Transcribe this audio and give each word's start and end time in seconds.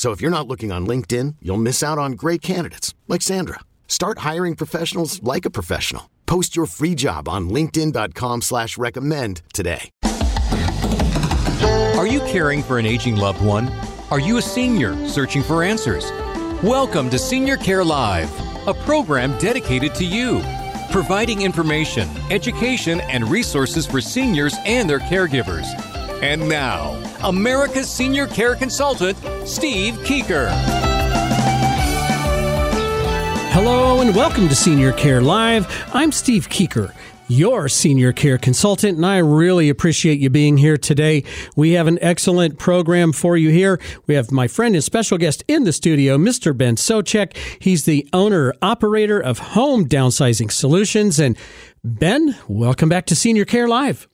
So 0.00 0.12
if 0.12 0.22
you're 0.22 0.30
not 0.30 0.48
looking 0.48 0.72
on 0.72 0.86
LinkedIn, 0.86 1.36
you'll 1.42 1.58
miss 1.58 1.82
out 1.82 1.98
on 1.98 2.12
great 2.12 2.40
candidates 2.40 2.94
like 3.06 3.20
Sandra. 3.20 3.60
Start 3.86 4.20
hiring 4.20 4.56
professionals 4.56 5.22
like 5.22 5.44
a 5.44 5.50
professional. 5.50 6.08
Post 6.24 6.56
your 6.56 6.64
free 6.64 6.94
job 6.94 7.28
on 7.28 7.50
LinkedIn.com 7.50 8.40
slash 8.40 8.78
recommend 8.78 9.42
today. 9.52 9.90
Are 11.98 12.06
you 12.06 12.20
caring 12.20 12.62
for 12.62 12.78
an 12.78 12.86
aging 12.86 13.16
loved 13.16 13.44
one? 13.44 13.70
Are 14.10 14.18
you 14.18 14.38
a 14.38 14.42
senior 14.42 14.96
searching 15.06 15.42
for 15.42 15.62
answers? 15.62 16.10
Welcome 16.62 17.10
to 17.10 17.18
Senior 17.18 17.58
Care 17.58 17.84
Live, 17.84 18.30
a 18.66 18.72
program 18.72 19.36
dedicated 19.36 19.94
to 19.96 20.06
you, 20.06 20.40
providing 20.90 21.42
information, 21.42 22.08
education, 22.30 23.02
and 23.02 23.28
resources 23.28 23.84
for 23.86 24.00
seniors 24.00 24.54
and 24.64 24.88
their 24.88 25.00
caregivers. 25.00 25.68
And 26.22 26.48
now, 26.48 27.02
America's 27.22 27.90
senior 27.90 28.26
care 28.26 28.54
consultant, 28.54 29.16
Steve 29.46 29.94
Keeker. 30.00 30.50
Hello 33.52 34.00
and 34.00 34.14
welcome 34.14 34.48
to 34.48 34.54
Senior 34.54 34.92
Care 34.92 35.22
Live. 35.22 35.66
I'm 35.94 36.12
Steve 36.12 36.48
Keeker 36.48 36.94
your 37.30 37.68
senior 37.68 38.12
care 38.12 38.38
consultant, 38.38 38.96
and 38.96 39.06
I 39.06 39.18
really 39.18 39.68
appreciate 39.68 40.18
you 40.18 40.28
being 40.30 40.56
here 40.56 40.76
today. 40.76 41.22
We 41.54 41.72
have 41.72 41.86
an 41.86 41.98
excellent 42.02 42.58
program 42.58 43.12
for 43.12 43.36
you 43.36 43.50
here. 43.50 43.80
We 44.08 44.16
have 44.16 44.32
my 44.32 44.48
friend 44.48 44.74
and 44.74 44.82
special 44.82 45.16
guest 45.16 45.44
in 45.46 45.62
the 45.62 45.72
studio, 45.72 46.18
Mr. 46.18 46.56
Ben 46.56 46.74
Socek. 46.74 47.36
He's 47.60 47.84
the 47.84 48.08
owner 48.12 48.52
operator 48.60 49.20
of 49.20 49.38
Home 49.38 49.88
Downsizing 49.88 50.50
Solutions. 50.50 51.20
And 51.20 51.36
Ben, 51.84 52.36
welcome 52.48 52.88
back 52.88 53.06
to 53.06 53.14
Senior 53.14 53.44
Care 53.44 53.68
Live. 53.68 54.08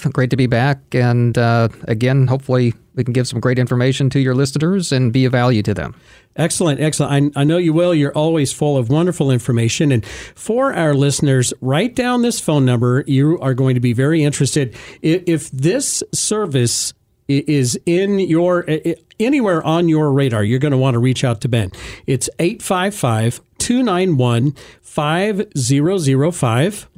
Great 0.00 0.30
to 0.30 0.36
be 0.36 0.46
back. 0.46 0.78
And 0.92 1.36
uh, 1.36 1.68
again, 1.84 2.26
hopefully, 2.26 2.74
we 2.94 3.04
can 3.04 3.12
give 3.12 3.28
some 3.28 3.40
great 3.40 3.58
information 3.58 4.10
to 4.10 4.20
your 4.20 4.34
listeners 4.34 4.92
and 4.92 5.12
be 5.12 5.24
of 5.24 5.32
value 5.32 5.62
to 5.62 5.74
them. 5.74 5.94
Excellent, 6.36 6.80
excellent. 6.80 7.36
I, 7.36 7.40
I, 7.40 7.44
know 7.44 7.58
you 7.58 7.72
will. 7.72 7.94
You're 7.94 8.12
always 8.12 8.52
full 8.52 8.76
of 8.76 8.88
wonderful 8.88 9.30
information. 9.30 9.92
And 9.92 10.04
for 10.06 10.74
our 10.74 10.94
listeners, 10.94 11.52
write 11.60 11.94
down 11.94 12.22
this 12.22 12.40
phone 12.40 12.64
number. 12.64 13.04
You 13.06 13.38
are 13.40 13.54
going 13.54 13.74
to 13.74 13.80
be 13.80 13.92
very 13.92 14.22
interested. 14.22 14.76
If 15.02 15.50
this 15.50 16.02
service 16.12 16.94
is 17.28 17.78
in 17.86 18.18
your 18.18 18.66
anywhere 19.18 19.64
on 19.64 19.88
your 19.88 20.12
radar, 20.12 20.42
you're 20.42 20.58
going 20.58 20.72
to 20.72 20.78
want 20.78 20.94
to 20.94 20.98
reach 20.98 21.24
out 21.24 21.40
to 21.42 21.48
Ben. 21.48 21.70
It's 22.06 22.28
855 22.38 23.40
291 23.58 24.54
5005. 24.82 26.89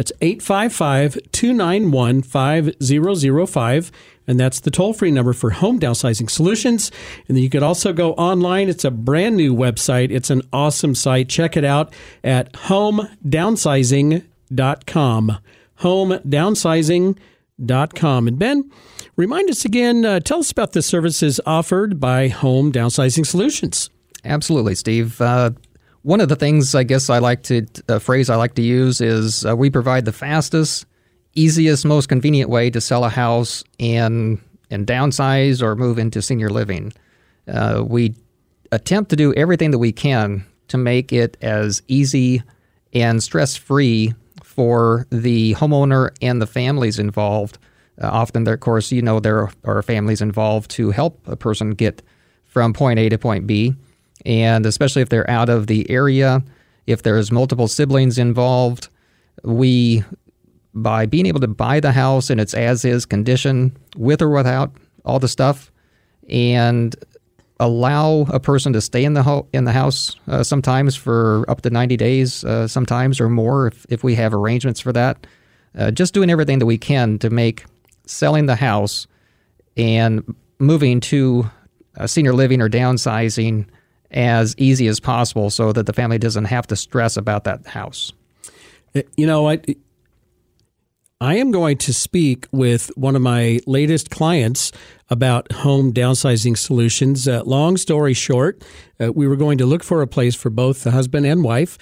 That's 0.00 0.12
855 0.22 1.18
291 1.30 2.22
5005. 2.22 3.92
And 4.26 4.40
that's 4.40 4.60
the 4.60 4.70
toll 4.70 4.94
free 4.94 5.10
number 5.10 5.34
for 5.34 5.50
home 5.50 5.78
downsizing 5.78 6.30
solutions. 6.30 6.90
And 7.28 7.36
then 7.36 7.44
you 7.44 7.50
could 7.50 7.62
also 7.62 7.92
go 7.92 8.14
online. 8.14 8.70
It's 8.70 8.86
a 8.86 8.90
brand 8.90 9.36
new 9.36 9.54
website. 9.54 10.10
It's 10.10 10.30
an 10.30 10.40
awesome 10.54 10.94
site. 10.94 11.28
Check 11.28 11.54
it 11.54 11.66
out 11.66 11.92
at 12.24 12.50
homedownsizing.com. 12.54 15.38
Homedownsizing.com. 15.80 18.28
And 18.28 18.38
Ben, 18.38 18.70
remind 19.16 19.50
us 19.50 19.66
again, 19.66 20.06
uh, 20.06 20.20
tell 20.20 20.38
us 20.38 20.50
about 20.50 20.72
the 20.72 20.80
services 20.80 21.42
offered 21.44 22.00
by 22.00 22.28
Home 22.28 22.72
Downsizing 22.72 23.26
Solutions. 23.26 23.90
Absolutely, 24.24 24.76
Steve. 24.76 25.20
Uh, 25.20 25.50
one 26.02 26.20
of 26.20 26.28
the 26.28 26.36
things 26.36 26.74
I 26.74 26.82
guess 26.82 27.10
I 27.10 27.18
like 27.18 27.42
to, 27.44 27.66
a 27.88 28.00
phrase 28.00 28.30
I 28.30 28.36
like 28.36 28.54
to 28.54 28.62
use 28.62 29.00
is 29.00 29.44
uh, 29.44 29.54
we 29.54 29.70
provide 29.70 30.04
the 30.04 30.12
fastest, 30.12 30.86
easiest, 31.34 31.84
most 31.84 32.08
convenient 32.08 32.50
way 32.50 32.70
to 32.70 32.80
sell 32.80 33.04
a 33.04 33.10
house 33.10 33.64
and 33.78 34.40
and 34.72 34.86
downsize 34.86 35.62
or 35.62 35.74
move 35.74 35.98
into 35.98 36.22
senior 36.22 36.48
living. 36.48 36.92
Uh, 37.48 37.82
we 37.84 38.14
attempt 38.70 39.10
to 39.10 39.16
do 39.16 39.34
everything 39.34 39.72
that 39.72 39.78
we 39.78 39.90
can 39.90 40.46
to 40.68 40.78
make 40.78 41.12
it 41.12 41.36
as 41.42 41.82
easy 41.88 42.40
and 42.92 43.20
stress 43.20 43.56
free 43.56 44.14
for 44.44 45.06
the 45.10 45.54
homeowner 45.54 46.10
and 46.22 46.40
the 46.40 46.46
families 46.46 47.00
involved. 47.00 47.58
Uh, 48.00 48.08
often, 48.08 48.44
there, 48.44 48.54
of 48.54 48.60
course, 48.60 48.92
you 48.92 49.02
know 49.02 49.18
there 49.18 49.50
are 49.64 49.82
families 49.82 50.22
involved 50.22 50.70
to 50.70 50.90
help 50.90 51.26
a 51.26 51.36
person 51.36 51.70
get 51.70 52.00
from 52.44 52.72
point 52.72 52.98
A 52.98 53.08
to 53.08 53.18
point 53.18 53.46
B, 53.46 53.74
and 54.24 54.66
especially 54.66 55.02
if 55.02 55.08
they're 55.08 55.28
out 55.30 55.48
of 55.48 55.66
the 55.66 55.88
area, 55.90 56.42
if 56.86 57.02
there's 57.02 57.30
multiple 57.30 57.68
siblings 57.68 58.18
involved, 58.18 58.88
we 59.42 60.04
by 60.72 61.06
being 61.06 61.26
able 61.26 61.40
to 61.40 61.48
buy 61.48 61.80
the 61.80 61.92
house 61.92 62.30
in 62.30 62.38
its 62.38 62.54
as 62.54 62.84
is 62.84 63.04
condition, 63.04 63.76
with 63.96 64.22
or 64.22 64.30
without 64.30 64.72
all 65.04 65.18
the 65.18 65.28
stuff, 65.28 65.72
and 66.28 66.94
allow 67.58 68.20
a 68.30 68.40
person 68.40 68.72
to 68.72 68.80
stay 68.80 69.04
in 69.04 69.14
the 69.14 69.22
ho- 69.22 69.46
in 69.52 69.64
the 69.64 69.72
house 69.72 70.16
uh, 70.28 70.42
sometimes 70.42 70.96
for 70.96 71.44
up 71.48 71.62
to 71.62 71.70
90 71.70 71.96
days, 71.96 72.44
uh, 72.44 72.66
sometimes 72.66 73.20
or 73.20 73.28
more 73.28 73.66
if, 73.66 73.84
if 73.88 74.04
we 74.04 74.14
have 74.14 74.32
arrangements 74.32 74.80
for 74.80 74.92
that. 74.92 75.26
Uh, 75.76 75.90
just 75.90 76.14
doing 76.14 76.30
everything 76.30 76.58
that 76.58 76.66
we 76.66 76.78
can 76.78 77.18
to 77.18 77.30
make 77.30 77.64
selling 78.06 78.46
the 78.46 78.56
house 78.56 79.06
and 79.76 80.34
moving 80.58 81.00
to 81.00 81.48
senior 82.06 82.32
living 82.32 82.60
or 82.60 82.68
downsizing 82.68 83.66
as 84.10 84.54
easy 84.58 84.86
as 84.88 85.00
possible 85.00 85.50
so 85.50 85.72
that 85.72 85.86
the 85.86 85.92
family 85.92 86.18
doesn't 86.18 86.46
have 86.46 86.66
to 86.68 86.76
stress 86.76 87.16
about 87.16 87.44
that 87.44 87.66
house. 87.66 88.12
You 89.16 89.26
know, 89.26 89.48
I, 89.48 89.60
I 91.20 91.36
am 91.36 91.50
going 91.50 91.76
to 91.78 91.92
speak 91.92 92.46
with 92.50 92.90
one 92.96 93.14
of 93.14 93.22
my 93.22 93.60
latest 93.66 94.10
clients 94.10 94.72
about 95.10 95.52
home 95.52 95.92
downsizing 95.92 96.56
solutions. 96.56 97.28
Uh, 97.28 97.42
long 97.44 97.76
story 97.76 98.14
short, 98.14 98.64
uh, 98.98 99.12
we 99.12 99.28
were 99.28 99.36
going 99.36 99.58
to 99.58 99.66
look 99.66 99.84
for 99.84 100.02
a 100.02 100.06
place 100.06 100.34
for 100.34 100.50
both 100.50 100.82
the 100.82 100.92
husband 100.92 101.26
and 101.26 101.44
wife. 101.44 101.76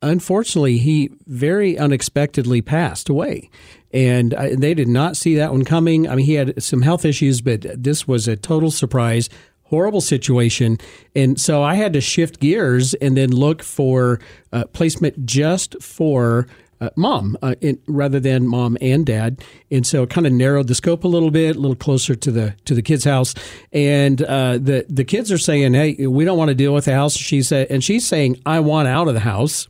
Unfortunately, 0.00 0.78
he 0.78 1.10
very 1.26 1.76
unexpectedly 1.76 2.62
passed 2.62 3.08
away. 3.08 3.50
And 3.92 4.32
I, 4.32 4.54
they 4.54 4.74
did 4.74 4.86
not 4.86 5.16
see 5.16 5.34
that 5.34 5.50
one 5.50 5.64
coming. 5.64 6.08
I 6.08 6.14
mean, 6.14 6.26
he 6.26 6.34
had 6.34 6.62
some 6.62 6.82
health 6.82 7.04
issues, 7.04 7.40
but 7.40 7.66
this 7.74 8.06
was 8.06 8.28
a 8.28 8.36
total 8.36 8.70
surprise 8.70 9.28
horrible 9.68 10.00
situation. 10.00 10.78
And 11.14 11.40
so 11.40 11.62
I 11.62 11.74
had 11.74 11.92
to 11.92 12.00
shift 12.00 12.40
gears 12.40 12.94
and 12.94 13.16
then 13.16 13.30
look 13.30 13.62
for 13.62 14.20
uh, 14.52 14.64
placement 14.72 15.26
just 15.26 15.80
for 15.82 16.46
uh, 16.80 16.90
mom 16.96 17.36
uh, 17.42 17.54
in, 17.60 17.78
rather 17.86 18.20
than 18.20 18.46
mom 18.46 18.76
and 18.80 19.04
dad, 19.04 19.42
and 19.70 19.86
so 19.86 20.04
it 20.04 20.10
kind 20.10 20.26
of 20.26 20.32
narrowed 20.32 20.68
the 20.68 20.74
scope 20.74 21.04
a 21.04 21.08
little 21.08 21.30
bit, 21.30 21.56
a 21.56 21.58
little 21.58 21.76
closer 21.76 22.14
to 22.14 22.30
the 22.30 22.54
to 22.64 22.74
the 22.74 22.82
kids' 22.82 23.04
house. 23.04 23.34
And 23.72 24.22
uh, 24.22 24.58
the 24.58 24.86
the 24.88 25.04
kids 25.04 25.32
are 25.32 25.38
saying, 25.38 25.74
"Hey, 25.74 26.06
we 26.06 26.24
don't 26.24 26.38
want 26.38 26.50
to 26.50 26.54
deal 26.54 26.72
with 26.72 26.84
the 26.84 26.94
house." 26.94 27.16
She 27.16 27.42
said, 27.42 27.66
and 27.70 27.82
she's 27.82 28.06
saying, 28.06 28.40
"I 28.46 28.60
want 28.60 28.88
out 28.88 29.08
of 29.08 29.14
the 29.14 29.20
house." 29.20 29.68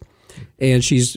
And 0.59 0.85
she's 0.85 1.17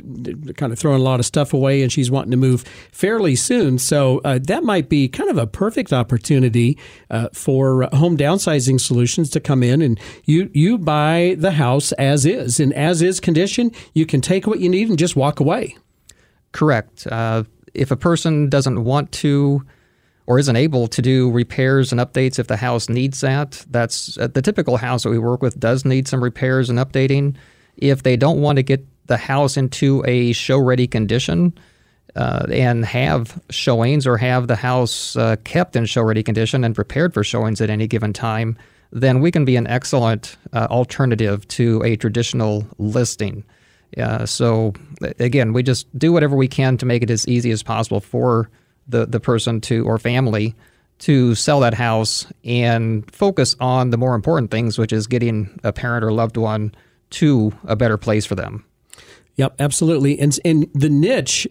kind 0.58 0.72
of 0.72 0.80
throwing 0.80 1.00
a 1.00 1.04
lot 1.04 1.20
of 1.20 1.26
stuff 1.26 1.54
away 1.54 1.82
and 1.82 1.92
she's 1.92 2.12
wanting 2.12 2.32
to 2.32 2.38
move 2.38 2.64
fairly 2.92 3.36
soon. 3.36 3.78
So 3.80 4.22
uh, 4.24 4.40
that 4.44 4.64
might 4.64 4.90
be 4.90 5.08
kind 5.08 5.30
of 5.30 5.38
a 5.38 5.48
perfect 5.48 5.94
opportunity 5.94 6.78
uh, 7.10 7.30
for 7.34 7.90
home 7.94 8.18
downsizing 8.18 8.80
solutions 8.80 9.30
to 9.32 9.40
come 9.40 9.64
in 9.64 9.82
and 9.82 10.00
you 10.26 10.50
you 10.54 10.78
buy 10.78 11.36
the 11.38 11.52
house 11.52 11.92
as 11.94 12.26
is 12.26 12.60
in 12.60 12.74
as 12.74 13.02
is 13.02 13.20
condition. 13.20 13.72
You 13.94 14.06
can 14.06 14.22
take 14.22 14.48
what 14.48 14.60
you 14.60 14.70
need 14.70 14.90
and 14.90 14.98
just 14.98 15.16
walk 15.16 15.40
away. 15.40 15.78
Correct. 16.52 17.08
Uh, 17.08 17.44
if 17.74 17.92
a 17.92 17.96
person 17.96 18.50
doesn't 18.50 18.84
want 18.84 19.12
to 19.14 19.66
or 20.28 20.40
isn't 20.40 20.56
able 20.56 20.88
to 20.88 21.02
do 21.02 21.32
repairs 21.32 21.92
and 21.92 22.00
updates 22.00 22.40
if 22.40 22.48
the 22.48 22.58
house 22.58 22.90
needs 22.90 23.22
that, 23.22 23.66
that's 23.70 24.18
uh, 24.18 24.28
the 24.28 24.42
typical 24.42 24.78
house 24.78 25.04
that 25.04 25.10
we 25.10 25.18
work 25.18 25.42
with 25.42 25.60
does 25.60 25.84
need 25.84 26.08
some 26.08 26.24
repairs 26.24 26.70
and 26.70 26.80
updating 26.80 27.36
If 27.78 28.04
they 28.04 28.18
don't 28.18 28.42
want 28.42 28.58
to 28.58 28.64
get 28.64 28.86
the 29.12 29.18
house 29.18 29.58
into 29.58 30.04
a 30.08 30.32
show 30.32 30.58
ready 30.58 30.88
condition, 30.88 31.54
uh, 32.16 32.46
and 32.50 32.86
have 32.86 33.42
showings 33.50 34.08
or 34.08 34.18
have 34.18 34.48
the 34.48 34.56
house 34.56 35.16
uh, 35.16 35.36
kept 35.44 35.76
in 35.76 35.86
show 35.86 36.02
ready 36.02 36.24
condition 36.24 36.64
and 36.64 36.76
prepared 36.76 37.14
for 37.14 37.24
showings 37.24 37.62
at 37.62 37.70
any 37.70 37.88
given 37.88 38.14
time, 38.14 38.58
then 38.92 39.22
we 39.22 39.32
can 39.32 39.46
be 39.46 39.56
an 39.56 39.68
excellent 39.68 40.38
uh, 40.54 40.68
alternative 40.70 41.48
to 41.48 41.82
a 41.84 41.96
traditional 41.96 42.66
listing. 42.78 43.44
Uh, 43.98 44.26
so, 44.26 44.74
again, 45.20 45.54
we 45.54 45.62
just 45.64 45.88
do 45.98 46.14
whatever 46.14 46.36
we 46.36 46.48
can 46.48 46.78
to 46.78 46.86
make 46.86 47.04
it 47.04 47.10
as 47.10 47.28
easy 47.28 47.52
as 47.52 47.64
possible 47.64 48.00
for 48.00 48.50
the, 48.88 49.06
the 49.06 49.20
person 49.20 49.60
to 49.62 49.86
or 49.86 49.98
family 49.98 50.56
to 51.00 51.36
sell 51.36 51.60
that 51.60 51.74
house 51.74 52.28
and 52.46 53.10
focus 53.12 53.56
on 53.60 53.90
the 53.90 53.98
more 53.98 54.16
important 54.16 54.52
things, 54.52 54.78
which 54.78 54.94
is 54.94 55.08
getting 55.08 55.60
a 55.64 55.74
parent 55.74 56.06
or 56.06 56.12
loved 56.12 56.38
one 56.38 56.74
to 57.10 57.52
a 57.66 57.76
better 57.76 57.98
place 57.98 58.26
for 58.26 58.36
them. 58.36 58.64
Yep, 59.42 59.56
absolutely. 59.58 60.20
And, 60.20 60.40
and 60.46 60.68
the 60.76 60.88
niche 60.88 61.48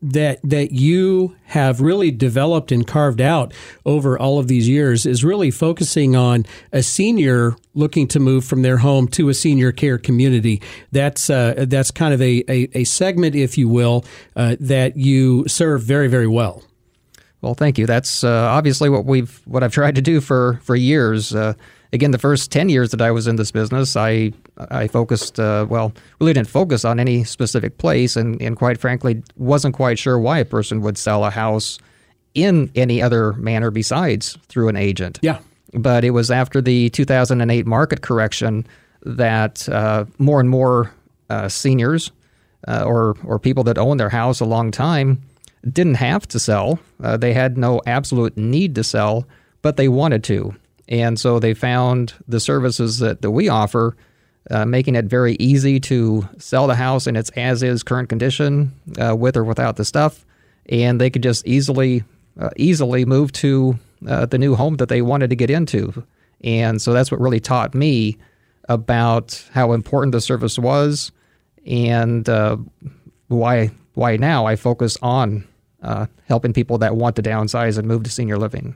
that 0.00 0.40
that 0.42 0.72
you 0.72 1.36
have 1.44 1.82
really 1.82 2.10
developed 2.10 2.72
and 2.72 2.86
carved 2.86 3.20
out 3.20 3.52
over 3.84 4.18
all 4.18 4.38
of 4.38 4.48
these 4.48 4.66
years 4.66 5.04
is 5.04 5.22
really 5.22 5.50
focusing 5.50 6.16
on 6.16 6.46
a 6.72 6.82
senior 6.82 7.54
looking 7.74 8.08
to 8.08 8.18
move 8.18 8.46
from 8.46 8.62
their 8.62 8.78
home 8.78 9.06
to 9.08 9.28
a 9.28 9.34
senior 9.34 9.72
care 9.72 9.98
community. 9.98 10.62
That's 10.90 11.28
uh, 11.28 11.66
that's 11.68 11.90
kind 11.90 12.14
of 12.14 12.22
a, 12.22 12.42
a, 12.48 12.70
a, 12.72 12.84
segment, 12.84 13.34
if 13.34 13.58
you 13.58 13.68
will, 13.68 14.06
uh, 14.34 14.56
that 14.58 14.96
you 14.96 15.46
serve 15.48 15.82
very 15.82 16.08
very 16.08 16.28
well. 16.28 16.62
Well, 17.42 17.52
thank 17.52 17.76
you. 17.76 17.84
That's 17.84 18.24
uh, 18.24 18.30
obviously 18.30 18.88
what 18.88 19.04
we've 19.04 19.38
what 19.44 19.62
I've 19.62 19.74
tried 19.74 19.96
to 19.96 20.02
do 20.02 20.22
for 20.22 20.60
for 20.62 20.74
years. 20.76 21.34
Again, 21.92 22.12
the 22.12 22.18
first 22.18 22.52
10 22.52 22.68
years 22.68 22.90
that 22.90 23.00
I 23.00 23.10
was 23.10 23.26
in 23.26 23.36
this 23.36 23.50
business, 23.50 23.96
I, 23.96 24.32
I 24.56 24.86
focused, 24.86 25.40
uh, 25.40 25.66
well, 25.68 25.92
really 26.20 26.32
didn't 26.32 26.48
focus 26.48 26.84
on 26.84 27.00
any 27.00 27.24
specific 27.24 27.78
place 27.78 28.16
and, 28.16 28.40
and 28.40 28.56
quite 28.56 28.78
frankly, 28.78 29.22
wasn't 29.36 29.74
quite 29.74 29.98
sure 29.98 30.18
why 30.18 30.38
a 30.38 30.44
person 30.44 30.82
would 30.82 30.96
sell 30.96 31.24
a 31.24 31.30
house 31.30 31.78
in 32.34 32.70
any 32.76 33.02
other 33.02 33.32
manner 33.34 33.70
besides 33.70 34.38
through 34.48 34.68
an 34.68 34.76
agent. 34.76 35.18
Yeah. 35.22 35.40
But 35.74 36.04
it 36.04 36.10
was 36.10 36.30
after 36.30 36.60
the 36.60 36.90
2008 36.90 37.66
market 37.66 38.02
correction 38.02 38.66
that 39.02 39.68
uh, 39.68 40.04
more 40.18 40.40
and 40.40 40.48
more 40.48 40.92
uh, 41.28 41.48
seniors 41.48 42.12
uh, 42.68 42.84
or, 42.84 43.16
or 43.24 43.38
people 43.38 43.64
that 43.64 43.78
own 43.78 43.96
their 43.96 44.10
house 44.10 44.40
a 44.40 44.44
long 44.44 44.70
time 44.70 45.20
didn't 45.68 45.94
have 45.94 46.26
to 46.28 46.38
sell. 46.38 46.78
Uh, 47.02 47.16
they 47.16 47.32
had 47.32 47.58
no 47.58 47.80
absolute 47.86 48.36
need 48.36 48.74
to 48.74 48.84
sell, 48.84 49.26
but 49.62 49.76
they 49.76 49.88
wanted 49.88 50.24
to. 50.24 50.54
And 50.90 51.18
so 51.18 51.38
they 51.38 51.54
found 51.54 52.12
the 52.26 52.40
services 52.40 52.98
that, 52.98 53.22
that 53.22 53.30
we 53.30 53.48
offer, 53.48 53.96
uh, 54.50 54.64
making 54.64 54.96
it 54.96 55.04
very 55.04 55.36
easy 55.38 55.78
to 55.80 56.28
sell 56.38 56.66
the 56.66 56.74
house 56.74 57.06
in 57.06 57.14
its 57.14 57.30
as 57.30 57.62
is 57.62 57.84
current 57.84 58.08
condition, 58.08 58.72
uh, 59.00 59.14
with 59.14 59.36
or 59.36 59.44
without 59.44 59.76
the 59.76 59.84
stuff. 59.84 60.26
And 60.66 61.00
they 61.00 61.08
could 61.08 61.22
just 61.22 61.46
easily, 61.46 62.02
uh, 62.38 62.50
easily 62.56 63.04
move 63.04 63.30
to 63.34 63.78
uh, 64.06 64.26
the 64.26 64.38
new 64.38 64.56
home 64.56 64.76
that 64.78 64.88
they 64.88 65.00
wanted 65.00 65.30
to 65.30 65.36
get 65.36 65.50
into. 65.50 66.04
And 66.42 66.82
so 66.82 66.92
that's 66.92 67.10
what 67.10 67.20
really 67.20 67.40
taught 67.40 67.74
me 67.74 68.18
about 68.68 69.44
how 69.52 69.72
important 69.72 70.12
the 70.12 70.20
service 70.20 70.58
was 70.58 71.12
and 71.66 72.28
uh, 72.28 72.56
why, 73.28 73.70
why 73.94 74.16
now 74.16 74.46
I 74.46 74.56
focus 74.56 74.96
on 75.02 75.46
uh, 75.82 76.06
helping 76.26 76.52
people 76.52 76.78
that 76.78 76.96
want 76.96 77.16
to 77.16 77.22
downsize 77.22 77.78
and 77.78 77.86
move 77.86 78.02
to 78.04 78.10
senior 78.10 78.38
living. 78.38 78.74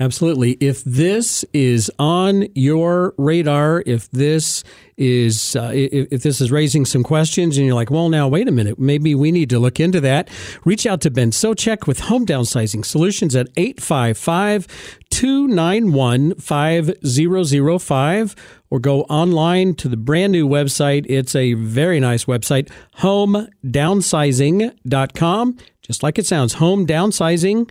Absolutely. 0.00 0.52
If 0.52 0.82
this 0.82 1.44
is 1.52 1.92
on 2.00 2.48
your 2.56 3.14
radar, 3.16 3.84
if 3.86 4.10
this 4.10 4.64
is 4.96 5.54
uh, 5.54 5.70
if, 5.72 6.12
if, 6.12 6.24
this 6.24 6.40
is 6.40 6.50
raising 6.50 6.84
some 6.84 7.04
questions 7.04 7.56
and 7.56 7.64
you're 7.64 7.76
like, 7.76 7.92
well, 7.92 8.08
now 8.08 8.26
wait 8.26 8.48
a 8.48 8.52
minute, 8.52 8.76
maybe 8.78 9.14
we 9.14 9.30
need 9.30 9.50
to 9.50 9.60
look 9.60 9.78
into 9.78 10.00
that. 10.00 10.28
Reach 10.64 10.84
out 10.84 11.00
to 11.02 11.12
Ben 11.12 11.30
Socek 11.30 11.86
with 11.86 12.00
Home 12.00 12.26
Downsizing 12.26 12.84
Solutions 12.84 13.36
at 13.36 13.50
855 13.56 14.66
291 15.10 16.34
5005 16.34 18.34
or 18.70 18.80
go 18.80 19.02
online 19.02 19.76
to 19.76 19.88
the 19.88 19.96
brand 19.96 20.32
new 20.32 20.48
website. 20.48 21.06
It's 21.08 21.36
a 21.36 21.54
very 21.54 22.00
nice 22.00 22.24
website, 22.24 22.68
homedownsizing.com, 22.98 25.58
just 25.82 26.02
like 26.02 26.18
it 26.18 26.26
sounds, 26.26 26.54
home 26.54 26.84
downsizing 26.84 27.70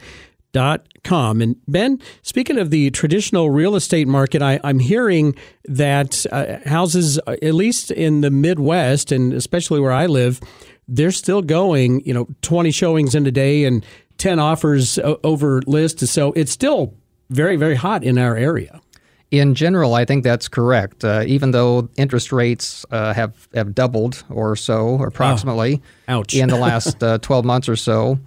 com. 1.03 1.41
And 1.41 1.55
Ben, 1.67 1.99
speaking 2.21 2.57
of 2.57 2.69
the 2.69 2.89
traditional 2.91 3.49
real 3.49 3.75
estate 3.75 4.07
market, 4.07 4.41
I, 4.41 4.59
am 4.63 4.79
hearing 4.79 5.35
that 5.65 6.25
uh, 6.31 6.57
houses, 6.67 7.19
uh, 7.27 7.35
at 7.41 7.53
least 7.53 7.91
in 7.91 8.21
the 8.21 8.31
Midwest 8.31 9.11
and 9.11 9.33
especially 9.33 9.79
where 9.79 9.91
I 9.91 10.05
live, 10.05 10.39
they're 10.87 11.11
still 11.11 11.41
going, 11.41 12.01
you 12.05 12.13
know, 12.13 12.27
20 12.41 12.71
showings 12.71 13.15
in 13.15 13.25
a 13.25 13.31
day 13.31 13.65
and 13.65 13.85
10 14.17 14.39
offers 14.39 14.99
over 15.23 15.61
list. 15.65 15.99
So 16.07 16.31
it's 16.33 16.51
still 16.51 16.93
very, 17.29 17.55
very 17.55 17.75
hot 17.75 18.03
in 18.03 18.17
our 18.17 18.35
area. 18.35 18.79
In 19.31 19.55
general, 19.55 19.95
I 19.95 20.05
think 20.05 20.23
that's 20.23 20.47
correct. 20.47 21.03
Uh, 21.03 21.23
even 21.25 21.51
though 21.51 21.89
interest 21.97 22.31
rates 22.31 22.85
uh, 22.91 23.15
have 23.15 23.47
have 23.55 23.73
doubled 23.73 24.23
or 24.29 24.55
so, 24.55 25.01
approximately, 25.01 25.81
oh, 26.07 26.23
in 26.31 26.49
the 26.49 26.55
last 26.59 27.01
uh, 27.01 27.17
12 27.17 27.43
months 27.43 27.67
or 27.67 27.75
so, 27.75 28.19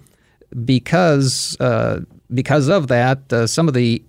because 0.65 1.55
uh, 1.61 2.01
because 2.33 2.67
of 2.67 2.87
that, 2.87 3.31
uh, 3.31 3.47
some 3.47 3.67
of 3.67 3.73
the 3.73 4.03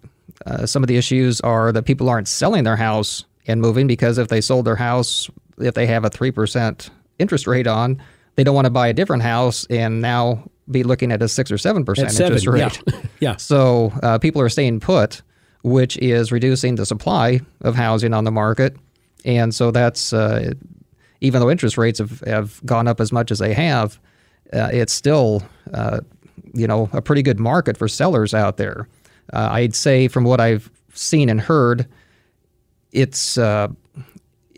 uh, 0.46 0.66
some 0.66 0.82
of 0.82 0.86
the 0.86 0.96
issues 0.96 1.40
are 1.40 1.72
that 1.72 1.84
people 1.84 2.08
aren't 2.08 2.28
selling 2.28 2.64
their 2.64 2.76
house 2.76 3.24
and 3.46 3.60
moving 3.60 3.86
because 3.86 4.18
if 4.18 4.28
they 4.28 4.40
sold 4.40 4.66
their 4.66 4.76
house, 4.76 5.28
if 5.58 5.74
they 5.74 5.86
have 5.86 6.04
a 6.04 6.10
three 6.10 6.30
percent 6.30 6.90
interest 7.18 7.46
rate 7.46 7.66
on, 7.66 8.00
they 8.36 8.44
don't 8.44 8.54
want 8.54 8.66
to 8.66 8.70
buy 8.70 8.88
a 8.88 8.92
different 8.92 9.22
house 9.22 9.66
and 9.70 10.00
now 10.00 10.48
be 10.70 10.82
looking 10.82 11.10
at 11.10 11.22
a 11.22 11.28
six 11.28 11.50
or 11.50 11.58
seven 11.58 11.84
percent 11.84 12.18
interest 12.18 12.46
rate. 12.46 12.82
Yeah. 12.86 13.00
yeah. 13.20 13.36
So 13.36 13.92
uh, 14.02 14.18
people 14.18 14.40
are 14.42 14.48
staying 14.48 14.80
put, 14.80 15.22
which 15.62 15.96
is 15.98 16.30
reducing 16.30 16.76
the 16.76 16.86
supply 16.86 17.40
of 17.62 17.74
housing 17.74 18.14
on 18.14 18.24
the 18.24 18.32
market, 18.32 18.76
and 19.24 19.54
so 19.54 19.70
that's 19.70 20.12
uh, 20.12 20.52
even 21.20 21.40
though 21.40 21.50
interest 21.50 21.78
rates 21.78 21.98
have, 21.98 22.20
have 22.20 22.64
gone 22.64 22.86
up 22.86 23.00
as 23.00 23.12
much 23.12 23.30
as 23.30 23.38
they 23.38 23.52
have, 23.54 23.98
uh, 24.52 24.70
it's 24.72 24.92
still 24.92 25.42
uh, 25.74 26.00
you 26.54 26.66
know 26.66 26.88
a 26.92 27.02
pretty 27.02 27.22
good 27.22 27.38
market 27.38 27.76
for 27.76 27.88
sellers 27.88 28.34
out 28.34 28.56
there. 28.56 28.88
Uh, 29.32 29.48
I'd 29.52 29.74
say 29.74 30.08
from 30.08 30.24
what 30.24 30.40
I've 30.40 30.70
seen 30.94 31.28
and 31.28 31.40
heard, 31.40 31.86
it's 32.92 33.38
uh, 33.38 33.68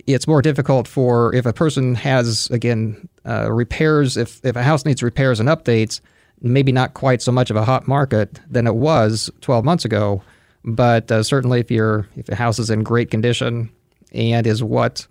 it's 0.06 0.26
more 0.26 0.42
difficult 0.42 0.88
for 0.88 1.34
if 1.34 1.46
a 1.46 1.52
person 1.52 1.94
has 1.94 2.48
again 2.50 3.08
uh, 3.26 3.50
repairs 3.52 4.16
if 4.16 4.40
if 4.44 4.56
a 4.56 4.62
house 4.62 4.84
needs 4.84 5.02
repairs 5.02 5.40
and 5.40 5.48
updates, 5.48 6.00
maybe 6.40 6.72
not 6.72 6.94
quite 6.94 7.22
so 7.22 7.32
much 7.32 7.50
of 7.50 7.56
a 7.56 7.64
hot 7.64 7.86
market 7.86 8.40
than 8.48 8.66
it 8.66 8.76
was 8.76 9.30
12 9.40 9.64
months 9.64 9.84
ago. 9.84 10.22
But 10.64 11.10
uh, 11.10 11.22
certainly, 11.22 11.60
if 11.60 11.70
your 11.70 12.06
if 12.16 12.28
a 12.28 12.34
house 12.34 12.58
is 12.58 12.70
in 12.70 12.82
great 12.82 13.10
condition 13.10 13.70
and 14.12 14.46
is 14.46 14.62
what 14.62 15.06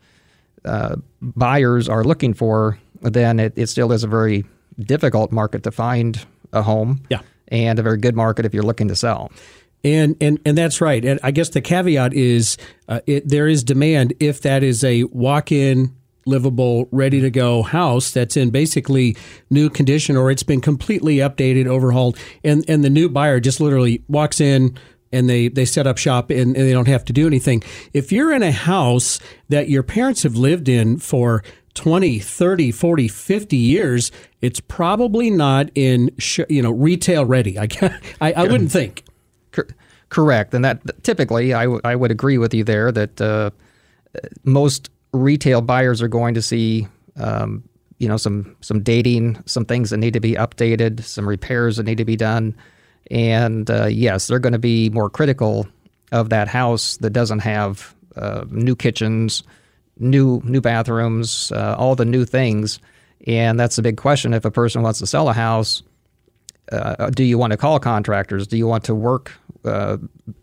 uh, 0.66 0.98
buyers 1.22 1.90
are 1.90 2.04
looking 2.04 2.34
for, 2.34 2.78
then 3.02 3.40
it, 3.40 3.54
it 3.56 3.68
still 3.68 3.92
is 3.92 4.04
a 4.04 4.08
very 4.08 4.46
difficult 4.80 5.32
market 5.32 5.64
to 5.64 5.72
find 5.72 6.26
a 6.54 6.62
home. 6.62 7.04
Yeah. 7.10 7.22
And 7.48 7.80
a 7.80 7.82
very 7.82 7.98
good 7.98 8.16
market 8.16 8.46
if 8.46 8.54
you're 8.54 8.64
looking 8.64 8.88
to 8.90 8.96
sell. 8.96 9.32
And 9.84 10.16
and 10.22 10.40
and 10.46 10.58
that's 10.58 10.82
right. 10.82 11.04
And 11.04 11.20
I 11.24 11.32
guess 11.32 11.50
the 11.50 11.62
caveat 11.62 12.14
is 12.14 12.58
uh, 12.88 13.00
it, 13.08 13.28
there 13.28 13.48
is 13.48 13.64
demand 13.64 14.14
if 14.20 14.42
that 14.42 14.62
is 14.62 14.84
a 14.84 15.06
walk-in 15.06 15.96
livable, 16.26 16.88
ready 16.92 17.22
to 17.22 17.30
go 17.30 17.64
house 17.64 18.12
that's 18.12 18.38
in 18.38 18.52
basically 18.52 19.18
new 19.50 19.70
condition 19.70 20.16
or 20.16 20.32
it's 20.32 20.44
been 20.44 20.62
completely 20.62 21.18
updated, 21.18 21.66
overhauled, 21.66 22.18
and 22.44 22.64
and 22.70 22.84
the 22.84 22.90
new 22.90 23.10
buyer 23.10 23.40
just 23.40 23.60
literally 23.60 24.04
walks 24.08 24.40
in 24.40 24.78
and 25.12 25.30
they 25.30 25.48
they 25.48 25.66
set 25.66 25.88
up 25.88 25.98
shop 25.98 26.30
and, 26.30 26.56
and 26.56 26.68
they 26.68 26.72
don't 26.72 26.88
have 26.88 27.06
to 27.06 27.14
do 27.14 27.28
anything. 27.28 27.64
If 27.94 28.12
you're 28.12 28.32
in 28.32 28.44
a 28.44 28.52
house 28.52 29.20
that 29.50 29.70
your 29.70 29.84
parents 29.84 30.24
have 30.24 30.36
lived 30.36 30.70
in 30.70 30.98
for 30.98 31.44
20, 31.80 32.20
30, 32.20 32.72
40, 32.74 33.08
50 33.08 33.56
years, 33.56 34.12
it's 34.42 34.60
probably 34.60 35.30
not 35.30 35.70
in 35.76 36.12
sh- 36.18 36.42
you 36.50 36.62
know 36.62 36.72
retail 36.72 37.24
ready. 37.24 37.58
I 37.58 37.70
I, 38.20 38.34
I 38.34 38.44
wouldn't 38.44 38.70
think. 38.70 39.06
Correct, 40.10 40.54
and 40.54 40.66
that 40.66 40.82
typically 41.04 41.54
I, 41.54 41.64
w- 41.64 41.80
I 41.86 41.96
would 41.96 42.12
agree 42.12 42.38
with 42.38 42.54
you 42.54 42.66
there 42.66 42.92
that 42.92 43.22
uh, 43.22 43.52
most 44.44 44.90
retail 45.14 45.62
buyers 45.62 46.02
are 46.02 46.10
going 46.10 46.34
to 46.34 46.42
see 46.42 46.86
um, 47.16 47.64
you 47.98 48.10
know 48.10 48.18
some 48.18 48.58
some 48.60 48.84
dating, 48.84 49.42
some 49.46 49.64
things 49.64 49.90
that 49.92 49.98
need 49.98 50.14
to 50.14 50.20
be 50.20 50.34
updated, 50.34 51.02
some 51.02 51.30
repairs 51.30 51.78
that 51.78 51.84
need 51.84 52.00
to 52.00 52.06
be 52.06 52.18
done, 52.18 52.58
and 53.10 53.72
uh, 53.72 53.86
yes, 53.86 54.28
they're 54.28 54.40
going 54.40 54.52
to 54.52 54.60
be 54.60 54.90
more 54.90 55.10
critical 55.10 55.66
of 56.12 56.30
that 56.30 56.50
house 56.50 56.98
that 56.98 57.12
doesn't 57.12 57.40
have 57.40 57.96
uh, 58.18 58.44
new 58.50 58.76
kitchens, 58.76 59.44
new 60.00 60.42
new 60.44 60.62
bathrooms, 60.62 61.52
uh, 61.52 61.76
all 61.78 61.96
the 61.96 62.06
new 62.06 62.26
things. 62.26 62.80
And 63.28 63.60
that's 63.60 63.78
a 63.78 63.82
big 63.82 63.98
question. 63.98 64.34
If 64.34 64.46
a 64.46 64.52
person 64.52 64.82
wants 64.82 65.00
to 65.00 65.08
sell 65.08 65.28
a 65.30 65.34
house, 65.34 65.84
uh, 66.72 67.10
do 67.10 67.24
you 67.24 67.38
want 67.38 67.52
to 67.52 67.58
call 67.58 67.80
contractors? 67.80 68.48
Do 68.48 68.58
you 68.58 68.66
want 68.68 68.84
to 68.86 68.96
work 68.96 69.32
uh, 69.66 69.98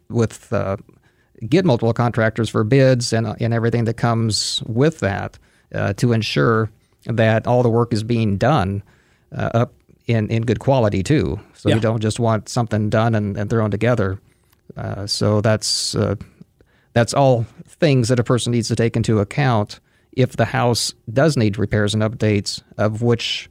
with 0.09 0.53
uh, 0.53 0.77
get 1.49 1.65
multiple 1.65 1.93
contractors 1.95 2.49
for 2.51 2.65
bids 2.65 3.13
and 3.13 3.35
and 3.41 3.55
everything 3.55 3.85
that 3.85 3.95
comes 3.97 4.63
with 4.67 5.01
that? 5.01 5.39
uh, 5.75 5.93
to 5.95 6.13
ensure 6.13 6.71
that 7.07 7.45
all 7.47 7.63
the 7.65 7.69
work 7.69 7.93
is 7.93 8.05
being 8.05 8.37
done 8.39 8.83
uh, 9.37 9.51
up 9.53 9.75
in, 10.07 10.29
in 10.31 10.43
good 10.45 10.61
quality 10.61 11.03
too. 11.03 11.41
So 11.55 11.69
Yeah. 11.69 11.75
you 11.75 11.81
don't 11.81 12.01
just 12.01 12.21
want 12.21 12.49
something 12.49 12.89
done 12.89 13.17
and, 13.17 13.37
and 13.37 13.51
thrown 13.51 13.73
together. 13.73 14.21
Uh, 14.77 15.07
so 15.09 15.41
that's 15.41 15.97
uh, 15.97 16.15
that's 16.93 17.13
all 17.13 17.47
things 17.81 18.09
that 18.09 18.19
a 18.19 18.25
person 18.25 18.53
needs 18.53 18.69
to 18.69 18.77
take 18.77 18.97
into 18.97 19.21
account 19.21 19.81
if 20.13 20.37
the 20.37 20.47
house 20.47 20.95
does 21.13 21.37
need 21.37 21.59
repairs 21.59 21.95
and 21.95 22.03
updates 22.03 22.63
of 22.79 23.03
which 23.03 23.51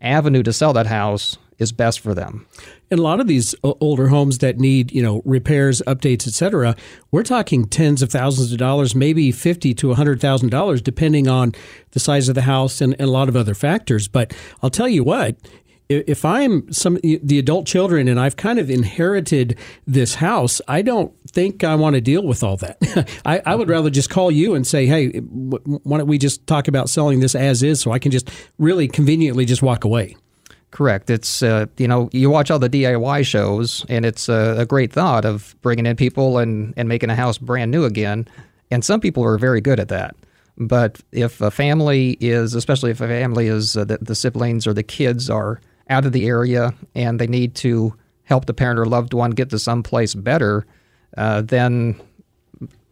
avenue 0.00 0.42
to 0.42 0.52
sell 0.52 0.72
that 0.72 0.86
house 0.86 1.38
is 1.58 1.72
best 1.72 2.00
for 2.00 2.14
them. 2.14 2.46
And 2.90 3.00
a 3.00 3.02
lot 3.02 3.20
of 3.20 3.26
these 3.26 3.54
uh, 3.64 3.72
older 3.80 4.08
homes 4.08 4.38
that 4.38 4.58
need, 4.58 4.92
you 4.92 5.02
know, 5.02 5.22
repairs, 5.24 5.82
updates, 5.86 6.26
etc., 6.26 6.76
we're 7.10 7.22
talking 7.22 7.66
tens 7.66 8.02
of 8.02 8.10
thousands 8.10 8.52
of 8.52 8.58
dollars, 8.58 8.94
maybe 8.94 9.32
fifty 9.32 9.74
to 9.74 9.90
a 9.90 9.94
hundred 9.94 10.20
thousand 10.20 10.50
dollars, 10.50 10.82
depending 10.82 11.28
on 11.28 11.52
the 11.92 12.00
size 12.00 12.28
of 12.28 12.34
the 12.34 12.42
house 12.42 12.80
and, 12.80 12.94
and 12.94 13.08
a 13.08 13.12
lot 13.12 13.28
of 13.28 13.36
other 13.36 13.54
factors. 13.54 14.08
But 14.08 14.34
I'll 14.62 14.70
tell 14.70 14.88
you 14.88 15.04
what. 15.04 15.36
If 15.88 16.24
I'm 16.24 16.72
some 16.72 16.98
the 17.02 17.38
adult 17.38 17.66
children 17.66 18.08
and 18.08 18.18
I've 18.18 18.36
kind 18.36 18.58
of 18.58 18.70
inherited 18.70 19.58
this 19.86 20.14
house, 20.14 20.62
I 20.66 20.80
don't 20.80 21.12
think 21.28 21.62
I 21.62 21.74
want 21.74 21.94
to 21.94 22.00
deal 22.00 22.26
with 22.26 22.42
all 22.42 22.56
that. 22.58 22.78
I, 23.26 23.42
I 23.44 23.54
would 23.54 23.68
rather 23.68 23.90
just 23.90 24.08
call 24.08 24.30
you 24.30 24.54
and 24.54 24.66
say, 24.66 24.86
"Hey, 24.86 25.10
why 25.18 25.98
don't 25.98 26.06
we 26.06 26.16
just 26.16 26.46
talk 26.46 26.68
about 26.68 26.88
selling 26.88 27.20
this 27.20 27.34
as 27.34 27.62
is, 27.62 27.80
so 27.80 27.92
I 27.92 27.98
can 27.98 28.12
just 28.12 28.30
really 28.58 28.88
conveniently 28.88 29.44
just 29.44 29.62
walk 29.62 29.84
away." 29.84 30.16
Correct. 30.70 31.10
It's 31.10 31.42
uh, 31.42 31.66
you 31.76 31.86
know 31.86 32.08
you 32.12 32.30
watch 32.30 32.50
all 32.50 32.58
the 32.58 32.70
DIY 32.70 33.26
shows, 33.26 33.84
and 33.90 34.06
it's 34.06 34.28
a, 34.28 34.56
a 34.58 34.66
great 34.66 34.90
thought 34.90 35.26
of 35.26 35.54
bringing 35.60 35.84
in 35.84 35.96
people 35.96 36.38
and 36.38 36.72
and 36.78 36.88
making 36.88 37.10
a 37.10 37.14
house 37.14 37.36
brand 37.36 37.70
new 37.70 37.84
again. 37.84 38.26
And 38.70 38.84
some 38.84 39.00
people 39.00 39.22
are 39.22 39.36
very 39.36 39.60
good 39.60 39.78
at 39.78 39.88
that. 39.88 40.16
But 40.56 41.00
if 41.12 41.40
a 41.40 41.50
family 41.50 42.16
is, 42.20 42.54
especially 42.54 42.90
if 42.90 43.00
a 43.00 43.08
family 43.08 43.48
is 43.48 43.76
uh, 43.76 43.84
the, 43.84 43.98
the 43.98 44.14
siblings 44.14 44.66
or 44.66 44.72
the 44.72 44.82
kids 44.82 45.28
are 45.28 45.60
out 45.90 46.06
of 46.06 46.12
the 46.12 46.26
area 46.26 46.72
and 46.94 47.18
they 47.18 47.26
need 47.26 47.54
to 47.56 47.94
help 48.24 48.46
the 48.46 48.54
parent 48.54 48.78
or 48.78 48.86
loved 48.86 49.12
one 49.12 49.32
get 49.32 49.50
to 49.50 49.58
someplace 49.58 50.14
better, 50.14 50.64
uh, 51.16 51.42
then 51.42 52.00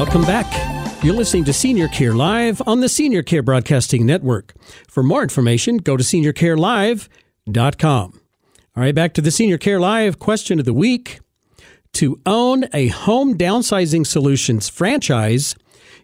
Welcome 0.00 0.22
back. 0.22 1.04
You're 1.04 1.14
listening 1.14 1.44
to 1.44 1.52
Senior 1.52 1.86
Care 1.86 2.14
Live 2.14 2.62
on 2.66 2.80
the 2.80 2.88
Senior 2.88 3.22
Care 3.22 3.42
Broadcasting 3.42 4.06
Network. 4.06 4.54
For 4.88 5.02
more 5.02 5.22
information, 5.22 5.76
go 5.76 5.94
to 5.94 6.02
seniorcarelive.com. 6.02 8.12
All 8.14 8.82
right, 8.82 8.94
back 8.94 9.12
to 9.12 9.20
the 9.20 9.30
Senior 9.30 9.58
Care 9.58 9.78
Live 9.78 10.18
question 10.18 10.58
of 10.58 10.64
the 10.64 10.72
week. 10.72 11.20
To 11.92 12.18
own 12.24 12.64
a 12.72 12.88
home 12.88 13.36
downsizing 13.36 14.06
solutions 14.06 14.70
franchise, 14.70 15.54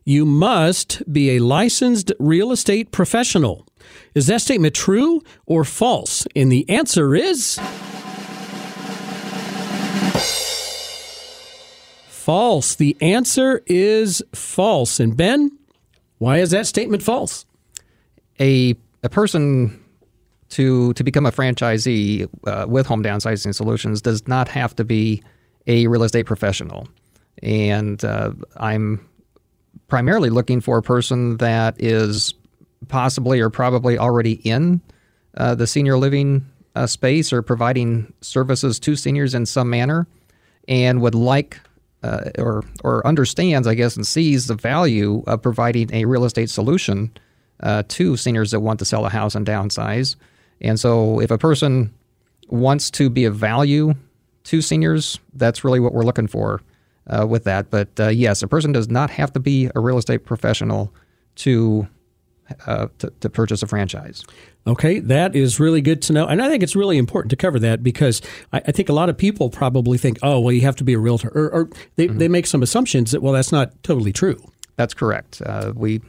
you 0.05 0.27
must 0.27 1.03
be 1.11 1.31
a 1.31 1.39
licensed 1.39 2.13
real 2.19 2.53
estate 2.53 2.93
professional. 2.93 3.67
Is 4.15 4.27
that 4.27 4.43
statement 4.43 4.75
true 4.75 5.23
or 5.47 5.65
false? 5.65 6.27
And 6.37 6.53
the 6.53 6.69
answer 6.69 7.15
is 7.15 7.59
false. 12.27 12.75
The 12.75 12.97
answer 13.01 13.63
is 13.67 14.23
false. 14.35 15.01
And 15.01 15.17
Ben, 15.17 15.51
why 16.19 16.39
is 16.39 16.51
that 16.51 16.67
statement 16.67 17.03
false? 17.03 17.47
a 18.41 18.77
a 19.03 19.09
person 19.09 19.83
to 20.51 20.93
to 20.95 21.05
become 21.05 21.27
a 21.27 21.33
franchisee 21.33 22.29
uh, 22.47 22.67
with 22.69 22.87
home 22.87 23.03
downsizing 23.03 23.55
solutions 23.55 24.01
does 24.03 24.27
not 24.29 24.49
have 24.49 24.75
to 24.77 24.85
be 24.85 25.23
a 25.67 25.87
real 25.87 26.03
estate 26.03 26.27
professional, 26.27 26.89
and 27.43 28.05
uh, 28.05 28.33
I'm 28.57 29.07
primarily 29.89 30.31
looking 30.31 30.61
for 30.61 30.79
a 30.79 30.83
person 30.83 31.39
that 31.39 31.81
is 31.83 32.35
possibly 32.89 33.41
or 33.41 33.51
probably 33.51 33.99
already 33.99 34.35
in 34.49 34.81
uh, 35.37 35.55
the 35.55 35.67
senior 35.67 35.97
living 35.97 36.47
uh, 36.75 36.87
space 36.87 37.33
or 37.33 37.43
providing 37.43 38.13
services 38.21 38.79
to 38.81 38.95
seniors 38.97 39.35
in 39.35 39.47
some 39.47 39.71
manner, 39.71 40.07
and 40.69 41.01
would 41.01 41.15
like 41.15 41.61
uh, 42.03 42.31
or 42.39 42.65
or 42.85 43.07
understands, 43.07 43.67
I 43.67 43.75
guess, 43.75 43.97
and 43.97 44.07
sees 44.07 44.47
the 44.47 44.55
value 44.55 45.23
of 45.27 45.43
providing 45.43 45.93
a 45.95 46.05
real 46.05 46.25
estate 46.25 46.51
solution 46.51 47.11
uh, 47.61 47.83
to 47.89 48.17
seniors 48.17 48.51
that 48.51 48.61
want 48.61 48.79
to 48.81 48.85
sell 48.85 49.07
a 49.07 49.11
house 49.11 49.35
and 49.35 49.47
downsize. 49.47 50.17
And 50.61 50.79
so, 50.79 51.21
if 51.21 51.31
a 51.31 51.39
person 51.39 51.93
wants 52.49 52.91
to 52.93 53.11
be 53.11 53.25
of 53.25 53.35
value 53.37 53.95
to 54.45 54.63
seniors, 54.63 55.19
that's 55.35 55.65
really 55.65 55.81
what 55.81 55.93
we're 55.93 56.05
looking 56.05 56.29
for 56.29 56.63
uh, 57.09 57.27
with 57.27 57.45
that. 57.45 57.71
But 57.71 57.89
uh, 57.99 58.09
yes, 58.09 58.43
a 58.43 58.49
person 58.49 58.73
does 58.73 58.89
not 58.89 59.11
have 59.11 59.33
to 59.33 59.41
be 59.41 59.71
a 59.75 59.81
real 59.81 59.99
estate 59.99 60.25
professional 60.25 60.93
to 61.37 61.89
uh, 62.67 62.89
to, 62.99 63.11
to 63.21 63.31
purchase 63.31 63.63
a 63.63 63.67
franchise. 63.67 64.25
Okay, 64.67 64.99
that 64.99 65.37
is 65.37 65.61
really 65.61 65.81
good 65.81 66.03
to 66.03 66.13
know. 66.13 66.27
And 66.27 66.43
I 66.43 66.49
think 66.49 66.63
it's 66.63 66.75
really 66.75 66.99
important 66.99 67.31
to 67.31 67.37
cover 67.37 67.59
that 67.61 67.83
because 67.83 68.21
I, 68.53 68.63
I 68.67 68.73
think 68.73 68.89
a 68.89 68.93
lot 68.93 69.09
of 69.09 69.17
people 69.17 69.49
probably 69.49 69.99
think, 69.99 70.19
oh, 70.23 70.41
well, 70.41 70.53
you 70.53 70.63
have 70.63 70.77
to 70.77 70.85
be 70.85 70.95
a 70.95 70.99
realtor. 70.99 71.29
Or, 71.29 71.51
or 71.51 71.71
they, 71.95 72.09
they 72.09 72.29
make 72.29 72.47
some 72.47 72.63
assumptions 72.63 73.13
that, 73.13 73.23
well, 73.23 73.33
that's 73.33 73.53
not 73.53 73.83
totally 73.83 74.13
true. 74.13 74.41
That's 74.77 74.95
correct. 74.95 75.41
Uh, 75.45 75.73
we 75.75 76.01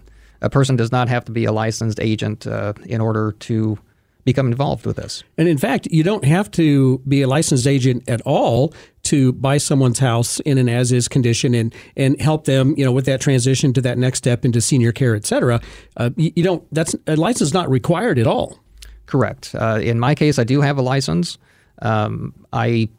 a 0.41 0.49
person 0.49 0.75
does 0.75 0.91
not 0.91 1.09
have 1.09 1.25
to 1.25 1.31
be 1.31 1.45
a 1.45 1.51
licensed 1.51 1.99
agent 1.99 2.45
uh, 2.45 2.73
in 2.85 3.01
order 3.01 3.31
to 3.39 3.77
become 4.23 4.47
involved 4.47 4.85
with 4.85 4.97
this. 4.97 5.23
And 5.37 5.47
in 5.47 5.57
fact, 5.57 5.87
you 5.87 6.03
don't 6.03 6.25
have 6.25 6.51
to 6.51 6.99
be 7.07 7.21
a 7.21 7.27
licensed 7.27 7.65
agent 7.65 8.07
at 8.09 8.21
all 8.21 8.73
to 9.07 9.33
buy 9.33 9.57
someone's 9.57 9.99
house 9.99 10.39
in 10.41 10.57
an 10.57 10.69
as-is 10.69 11.07
condition 11.07 11.53
and 11.53 11.73
and 11.95 12.21
help 12.21 12.45
them, 12.45 12.73
you 12.77 12.85
know, 12.85 12.91
with 12.91 13.05
that 13.05 13.21
transition 13.21 13.73
to 13.73 13.81
that 13.81 13.97
next 13.97 14.19
step 14.19 14.45
into 14.45 14.61
senior 14.61 14.91
care, 14.91 15.15
et 15.15 15.25
cetera. 15.25 15.59
Uh, 15.97 16.09
you, 16.15 16.31
you 16.35 16.43
don't. 16.43 16.63
That's 16.71 16.95
a 17.05 17.15
license 17.15 17.49
is 17.49 17.53
not 17.53 17.69
required 17.69 18.19
at 18.19 18.27
all. 18.27 18.59
Correct. 19.05 19.55
Uh, 19.55 19.79
in 19.81 19.99
my 19.99 20.15
case, 20.15 20.37
I 20.37 20.43
do 20.43 20.61
have 20.61 20.77
a 20.77 20.81
license. 20.81 21.37
Um, 21.81 22.33
I, 22.51 22.89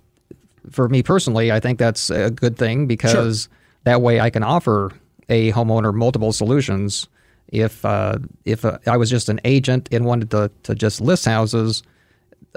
for 0.70 0.88
me 0.88 1.02
personally, 1.02 1.52
I 1.52 1.60
think 1.60 1.78
that's 1.78 2.10
a 2.10 2.30
good 2.30 2.56
thing 2.56 2.86
because 2.86 3.48
that 3.84 4.00
way 4.00 4.20
I 4.20 4.30
can 4.30 4.42
offer 4.42 4.92
a 5.28 5.52
homeowner 5.52 5.92
multiple 5.92 6.32
solutions. 6.32 7.08
If 7.48 7.84
uh, 7.84 8.18
if 8.44 8.64
uh, 8.64 8.78
I 8.86 8.96
was 8.96 9.10
just 9.10 9.28
an 9.28 9.40
agent 9.44 9.88
and 9.92 10.04
wanted 10.04 10.30
to, 10.30 10.50
to 10.62 10.74
just 10.74 11.00
list 11.00 11.24
houses, 11.24 11.82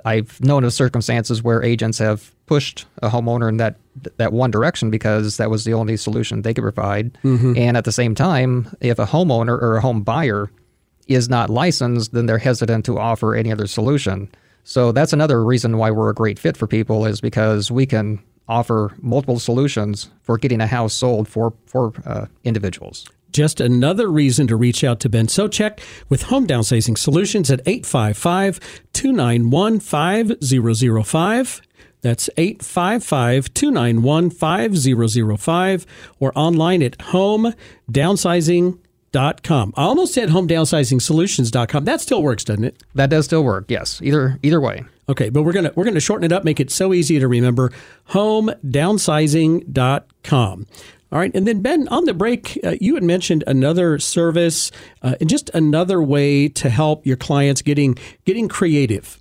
I've 0.05 0.39
known 0.41 0.63
of 0.63 0.73
circumstances 0.73 1.41
where 1.43 1.63
agents 1.63 1.99
have 1.99 2.33
pushed 2.51 2.85
a 3.01 3.09
homeowner 3.09 3.47
in 3.47 3.55
that 3.55 3.77
that 4.17 4.33
one 4.33 4.51
direction 4.51 4.91
because 4.91 5.37
that 5.37 5.49
was 5.49 5.63
the 5.63 5.73
only 5.73 5.95
solution 5.95 6.41
they 6.41 6.53
could 6.53 6.63
provide. 6.63 7.17
And 7.55 7.77
at 7.77 7.85
the 7.85 7.93
same 7.93 8.13
time, 8.13 8.67
if 8.81 8.99
a 8.99 9.05
homeowner 9.05 9.55
or 9.61 9.77
a 9.77 9.81
home 9.81 10.01
buyer 10.03 10.51
is 11.07 11.29
not 11.29 11.49
licensed, 11.49 12.11
then 12.11 12.25
they're 12.25 12.45
hesitant 12.49 12.83
to 12.87 12.99
offer 12.99 13.35
any 13.35 13.53
other 13.53 13.67
solution. 13.67 14.29
So 14.65 14.91
that's 14.91 15.13
another 15.13 15.41
reason 15.45 15.77
why 15.77 15.91
we're 15.91 16.09
a 16.09 16.13
great 16.13 16.37
fit 16.37 16.57
for 16.57 16.67
people 16.67 17.05
is 17.05 17.21
because 17.21 17.71
we 17.71 17.85
can 17.85 18.19
offer 18.49 18.93
multiple 18.99 19.39
solutions 19.39 20.09
for 20.21 20.37
getting 20.37 20.59
a 20.59 20.67
house 20.67 20.93
sold 20.93 21.29
for 21.29 21.53
for 21.67 21.93
uh, 22.05 22.25
individuals. 22.43 23.07
Just 23.31 23.61
another 23.61 24.11
reason 24.11 24.45
to 24.47 24.57
reach 24.57 24.83
out 24.83 24.99
to 24.99 25.09
Ben 25.09 25.27
Sochek 25.27 25.79
with 26.09 26.23
Home 26.23 26.45
Downsizing 26.45 26.97
Solutions 26.97 27.49
at 27.49 27.61
855 27.65 28.59
291 28.91 29.79
5005. 29.79 31.61
That's 32.01 32.29
855 32.37 33.53
291 33.53 34.29
5005 34.31 35.85
or 36.19 36.31
online 36.35 36.83
at 36.83 36.97
homedownsizing.com. 36.97 39.73
I 39.75 39.83
almost 39.83 40.13
said 40.13 40.29
homedownsizing 40.29 41.01
That 41.85 41.99
still 42.01 42.23
works, 42.23 42.43
doesn't 42.43 42.63
it? 42.63 42.83
That 42.95 43.09
does 43.09 43.25
still 43.25 43.43
work, 43.43 43.65
yes. 43.69 44.01
Either 44.01 44.39
either 44.41 44.59
way. 44.59 44.83
Okay, 45.09 45.29
but 45.29 45.43
we're 45.43 45.51
gonna 45.51 45.71
we're 45.75 45.83
gonna 45.83 45.99
shorten 45.99 46.25
it 46.25 46.31
up, 46.31 46.43
make 46.43 46.59
it 46.59 46.71
so 46.71 46.91
easy 46.93 47.19
to 47.19 47.27
remember. 47.27 47.71
Homedownsizing.com. 48.09 50.67
All 51.11 51.19
right, 51.19 51.31
and 51.35 51.45
then 51.45 51.61
Ben, 51.61 51.89
on 51.89 52.05
the 52.05 52.13
break, 52.13 52.57
uh, 52.63 52.75
you 52.79 52.95
had 52.95 53.03
mentioned 53.03 53.43
another 53.45 53.99
service 53.99 54.71
uh, 55.01 55.15
and 55.19 55.29
just 55.29 55.51
another 55.53 56.01
way 56.01 56.47
to 56.47 56.69
help 56.69 57.05
your 57.05 57.17
clients 57.17 57.61
getting 57.61 57.97
getting 58.23 58.47
creative. 58.47 59.20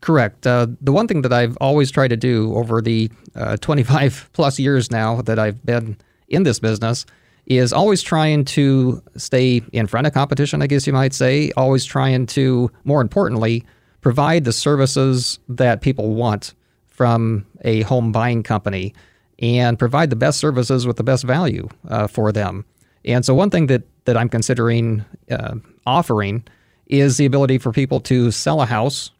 Correct. 0.00 0.46
Uh, 0.46 0.68
the 0.80 0.92
one 0.92 1.06
thing 1.06 1.22
that 1.22 1.32
I've 1.32 1.56
always 1.60 1.90
tried 1.90 2.08
to 2.08 2.16
do 2.16 2.54
over 2.54 2.80
the 2.80 3.10
uh, 3.34 3.56
25 3.58 4.30
plus 4.32 4.58
years 4.58 4.90
now 4.90 5.20
that 5.22 5.38
I've 5.38 5.64
been 5.64 5.96
in 6.28 6.44
this 6.44 6.58
business 6.58 7.04
is 7.46 7.72
always 7.72 8.00
trying 8.02 8.44
to 8.44 9.02
stay 9.16 9.62
in 9.72 9.86
front 9.86 10.06
of 10.06 10.14
competition, 10.14 10.62
I 10.62 10.66
guess 10.66 10.86
you 10.86 10.92
might 10.92 11.12
say, 11.12 11.50
always 11.56 11.84
trying 11.84 12.26
to, 12.26 12.70
more 12.84 13.00
importantly, 13.00 13.64
provide 14.00 14.44
the 14.44 14.52
services 14.52 15.38
that 15.48 15.80
people 15.80 16.14
want 16.14 16.54
from 16.86 17.46
a 17.62 17.82
home 17.82 18.12
buying 18.12 18.42
company 18.42 18.94
and 19.40 19.78
provide 19.78 20.10
the 20.10 20.16
best 20.16 20.38
services 20.38 20.86
with 20.86 20.96
the 20.96 21.02
best 21.02 21.24
value 21.24 21.68
uh, 21.88 22.06
for 22.06 22.30
them. 22.30 22.64
And 23.04 23.24
so, 23.24 23.34
one 23.34 23.50
thing 23.50 23.66
that, 23.66 23.82
that 24.04 24.16
I'm 24.16 24.28
considering 24.28 25.04
uh, 25.30 25.56
offering 25.86 26.44
is 26.86 27.16
the 27.16 27.24
ability 27.24 27.58
for 27.58 27.72
people 27.72 28.00
to 28.00 28.30
sell 28.30 28.60
a 28.60 28.66
house 28.66 29.10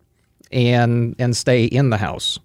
and 0.50 1.14
and 1.18 1.36
stay 1.36 1.64
in 1.64 1.90
the 1.90 1.96
house. 1.96 2.38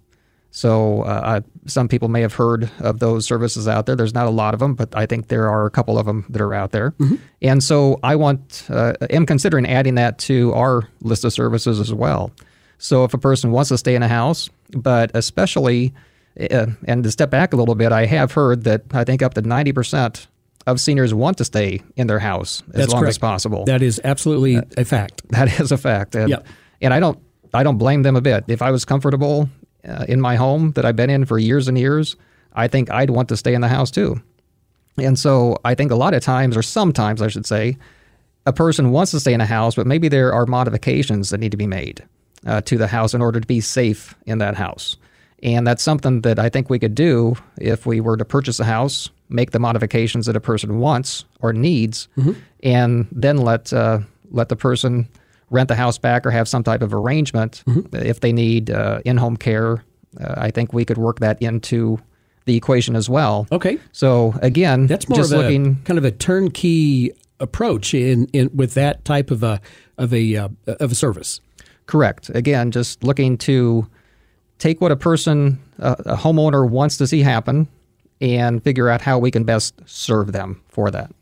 So 0.50 1.02
uh, 1.02 1.42
some 1.66 1.86
people 1.86 2.08
may 2.08 2.22
have 2.22 2.32
heard 2.32 2.70
of 2.80 2.98
those 2.98 3.26
services 3.26 3.68
out 3.68 3.84
there. 3.84 3.94
There's 3.94 4.14
not 4.14 4.26
a 4.26 4.30
lot 4.30 4.54
of 4.54 4.60
them, 4.60 4.74
but 4.74 4.96
I 4.96 5.04
think 5.04 5.28
there 5.28 5.50
are 5.50 5.66
a 5.66 5.70
couple 5.70 5.98
of 5.98 6.06
them 6.06 6.24
that 6.30 6.40
are 6.40 6.54
out 6.54 6.72
there. 6.72 6.92
Mm-hmm. 6.92 7.16
And 7.42 7.62
so 7.62 8.00
I 8.02 8.16
want 8.16 8.66
uh, 8.70 8.94
am 9.10 9.26
considering 9.26 9.66
adding 9.66 9.96
that 9.96 10.16
to 10.20 10.54
our 10.54 10.88
list 11.02 11.24
of 11.24 11.34
services 11.34 11.78
as 11.78 11.92
well. 11.92 12.30
So 12.78 13.04
if 13.04 13.12
a 13.12 13.18
person 13.18 13.50
wants 13.50 13.68
to 13.68 13.76
stay 13.76 13.94
in 13.94 14.02
a 14.02 14.08
house, 14.08 14.48
but 14.70 15.10
especially 15.14 15.92
uh, 16.40 16.66
and 16.86 17.04
to 17.04 17.10
step 17.10 17.28
back 17.28 17.52
a 17.52 17.56
little 17.56 17.74
bit, 17.74 17.92
I 17.92 18.06
have 18.06 18.32
heard 18.32 18.64
that 18.64 18.82
I 18.94 19.04
think 19.04 19.22
up 19.22 19.34
to 19.34 19.42
ninety 19.42 19.72
percent 19.72 20.26
of 20.66 20.80
seniors 20.80 21.12
want 21.12 21.38
to 21.38 21.44
stay 21.44 21.82
in 21.96 22.06
their 22.06 22.18
house 22.18 22.62
as 22.68 22.74
That's 22.74 22.92
long 22.92 23.02
correct. 23.02 23.10
as 23.10 23.18
possible. 23.18 23.64
That 23.66 23.82
is 23.82 24.00
absolutely 24.04 24.58
a 24.76 24.84
fact. 24.84 25.22
That 25.30 25.60
is 25.60 25.70
a 25.70 25.76
fact. 25.76 26.14
And, 26.14 26.28
yep. 26.28 26.46
and 26.80 26.92
I 26.92 26.98
don't 26.98 27.18
I 27.56 27.62
don't 27.62 27.78
blame 27.78 28.02
them 28.02 28.16
a 28.16 28.20
bit. 28.20 28.44
If 28.48 28.62
I 28.62 28.70
was 28.70 28.84
comfortable 28.84 29.48
uh, 29.86 30.04
in 30.08 30.20
my 30.20 30.36
home 30.36 30.72
that 30.72 30.84
I've 30.84 30.96
been 30.96 31.10
in 31.10 31.24
for 31.24 31.38
years 31.38 31.68
and 31.68 31.78
years, 31.78 32.16
I 32.52 32.68
think 32.68 32.90
I'd 32.90 33.10
want 33.10 33.28
to 33.30 33.36
stay 33.36 33.54
in 33.54 33.60
the 33.60 33.68
house 33.68 33.90
too. 33.90 34.20
And 34.98 35.18
so 35.18 35.58
I 35.64 35.74
think 35.74 35.90
a 35.90 35.96
lot 35.96 36.14
of 36.14 36.22
times, 36.22 36.56
or 36.56 36.62
sometimes 36.62 37.20
I 37.20 37.28
should 37.28 37.46
say, 37.46 37.76
a 38.46 38.52
person 38.52 38.92
wants 38.92 39.10
to 39.10 39.20
stay 39.20 39.34
in 39.34 39.40
a 39.40 39.46
house, 39.46 39.74
but 39.74 39.86
maybe 39.86 40.08
there 40.08 40.32
are 40.32 40.46
modifications 40.46 41.30
that 41.30 41.38
need 41.38 41.50
to 41.50 41.56
be 41.56 41.66
made 41.66 42.04
uh, 42.46 42.60
to 42.62 42.78
the 42.78 42.86
house 42.86 43.12
in 43.12 43.20
order 43.20 43.40
to 43.40 43.46
be 43.46 43.60
safe 43.60 44.14
in 44.24 44.38
that 44.38 44.54
house. 44.54 44.96
And 45.42 45.66
that's 45.66 45.82
something 45.82 46.22
that 46.22 46.38
I 46.38 46.48
think 46.48 46.70
we 46.70 46.78
could 46.78 46.94
do 46.94 47.36
if 47.58 47.84
we 47.84 48.00
were 48.00 48.16
to 48.16 48.24
purchase 48.24 48.58
a 48.58 48.64
house, 48.64 49.10
make 49.28 49.50
the 49.50 49.58
modifications 49.58 50.26
that 50.26 50.36
a 50.36 50.40
person 50.40 50.78
wants 50.78 51.24
or 51.40 51.52
needs, 51.52 52.08
mm-hmm. 52.16 52.32
and 52.62 53.06
then 53.12 53.38
let 53.38 53.72
uh, 53.72 54.00
let 54.30 54.48
the 54.48 54.56
person 54.56 55.08
rent 55.50 55.68
the 55.68 55.74
house 55.74 55.98
back 55.98 56.26
or 56.26 56.30
have 56.30 56.48
some 56.48 56.62
type 56.62 56.82
of 56.82 56.92
arrangement 56.92 57.62
mm-hmm. 57.66 57.94
if 57.96 58.20
they 58.20 58.32
need 58.32 58.70
uh, 58.70 59.00
in-home 59.04 59.36
care. 59.36 59.84
Uh, 60.20 60.34
I 60.36 60.50
think 60.50 60.72
we 60.72 60.84
could 60.84 60.98
work 60.98 61.20
that 61.20 61.40
into 61.40 61.98
the 62.46 62.56
equation 62.56 62.96
as 62.96 63.08
well. 63.08 63.46
Okay. 63.52 63.78
So 63.92 64.34
again, 64.40 64.86
that's 64.86 65.08
more 65.08 65.18
just 65.18 65.32
of 65.32 65.40
looking 65.40 65.78
a, 65.82 65.86
kind 65.86 65.98
of 65.98 66.04
a 66.04 66.10
turnkey 66.10 67.12
approach 67.38 67.92
in, 67.92 68.26
in 68.32 68.50
with 68.54 68.74
that 68.74 69.04
type 69.04 69.30
of 69.30 69.42
a 69.42 69.60
of 69.98 70.14
a 70.14 70.36
uh, 70.36 70.48
of 70.66 70.92
a 70.92 70.94
service. 70.94 71.40
Correct. 71.86 72.30
Again, 72.30 72.70
just 72.70 73.04
looking 73.04 73.36
to 73.38 73.86
take 74.58 74.80
what 74.80 74.90
a 74.90 74.96
person, 74.96 75.60
a 75.78 76.16
homeowner 76.16 76.68
wants 76.68 76.96
to 76.96 77.06
see 77.06 77.20
happen, 77.22 77.68
and 78.20 78.62
figure 78.62 78.88
out 78.88 79.00
how 79.02 79.18
we 79.18 79.30
can 79.30 79.44
best 79.44 79.74
serve 79.84 80.32
them 80.32 80.62
for 80.68 80.90
that. 80.90 81.12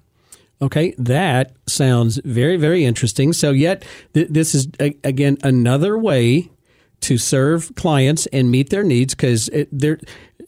Okay, 0.65 0.95
that 0.97 1.53
sounds 1.67 2.19
very, 2.25 2.57
very 2.57 2.87
interesting. 2.87 3.35
So, 3.35 3.51
yet, 3.51 3.85
th- 4.15 4.29
this 4.31 4.55
is, 4.55 4.67
a- 4.81 4.97
again, 5.05 5.37
another 5.43 5.99
way 5.99 6.51
to 7.03 7.19
serve 7.19 7.75
clients 7.75 8.25
and 8.33 8.51
meet 8.51 8.71
their 8.71 8.83
needs 8.83 9.15
because 9.15 9.51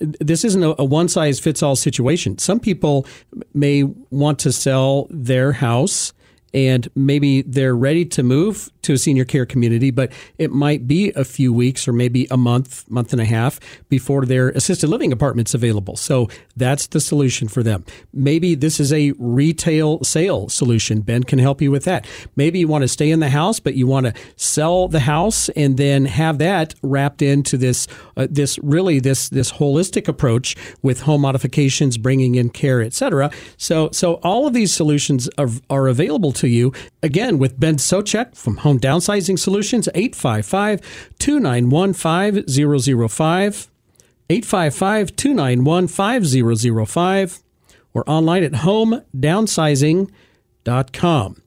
this 0.00 0.42
isn't 0.42 0.62
a 0.79 0.85
one 0.85 1.09
size 1.09 1.38
fits 1.38 1.62
all 1.62 1.76
situation. 1.76 2.38
Some 2.38 2.61
people 2.61 3.07
may 3.52 3.83
want 4.11 4.38
to 4.38 4.52
sell 4.52 5.07
their 5.11 5.52
house 5.52 6.14
and 6.55 6.88
maybe 6.94 7.42
they're 7.42 7.76
ready 7.76 8.07
to 8.07 8.22
move 8.22 8.70
to 8.87 8.94
a 8.94 8.99
senior 8.99 9.25
care 9.25 9.44
community, 9.44 9.90
but 9.90 10.11
it 10.38 10.51
might 10.51 10.87
be 10.87 11.12
a 11.14 11.25
few 11.25 11.53
weeks 11.53 11.87
or 11.87 11.92
maybe 11.92 12.27
a 12.31 12.37
month, 12.37 12.88
month 12.90 13.12
and 13.12 13.20
a 13.20 13.25
half 13.25 13.61
before 13.88 14.25
their 14.25 14.51
assisted 14.51 14.88
living 14.88 15.12
apartment's 15.12 15.55
available. 15.55 15.96
So 15.96 16.29
that's 16.57 16.87
the 16.87 17.01
solution 17.01 17.49
for 17.49 17.62
them. 17.62 17.85
Maybe 18.12 18.55
this 18.55 18.81
is 18.81 18.92
a 18.92 19.12
retail 19.18 20.03
sale 20.05 20.49
solution. 20.49 21.01
Ben 21.01 21.25
can 21.25 21.38
help 21.38 21.61
you 21.61 21.70
with 21.70 21.85
that. 21.85 22.07
Maybe 22.37 22.61
you 22.61 22.68
want 22.68 22.83
to 22.83 22.88
stay 22.88 23.11
in 23.11 23.20
the 23.20 23.29
house, 23.29 23.61
but 23.61 23.75
you 23.75 23.87
want 23.87 24.07
to 24.07 24.14
sell 24.37 24.88
the 24.88 25.01
house 25.01 25.49
and 25.51 25.77
then 25.77 26.05
have 26.07 26.38
that 26.38 26.75
wrapped 26.83 27.22
into 27.22 27.57
this 27.57 27.88
uh, 28.16 28.27
this 28.31 28.59
really 28.61 29.01
this 29.01 29.29
this 29.29 29.53
holistic 29.53 30.09
approach 30.09 30.57
with 30.83 31.01
home 31.01 31.22
modifications, 31.22 31.99
bringing 31.99 32.37
in 32.37 32.51
care, 32.51 32.83
etc. 32.83 33.31
So 33.57 33.90
so 33.92 34.14
all 34.22 34.46
of 34.46 34.55
these 34.55 34.72
solutions 34.72 35.29
are, 35.38 35.49
are 35.68 35.88
available 35.88 36.33
to 36.33 36.49
you 36.49 36.72
again 37.03 37.38
with 37.38 37.59
Ben 37.59 37.77
Socek 37.77 38.37
from 38.37 38.59
Home 38.59 38.76
Downsizing 38.79 39.39
Solutions, 39.39 39.89
855 39.95 40.81
291 41.19 41.93
5005. 41.93 43.69
855 44.29 45.17
291 45.17 45.87
5005 45.87 47.39
or 47.95 48.11
online 48.11 48.43
at 48.45 48.53
homedownsizing.com. 48.53 51.43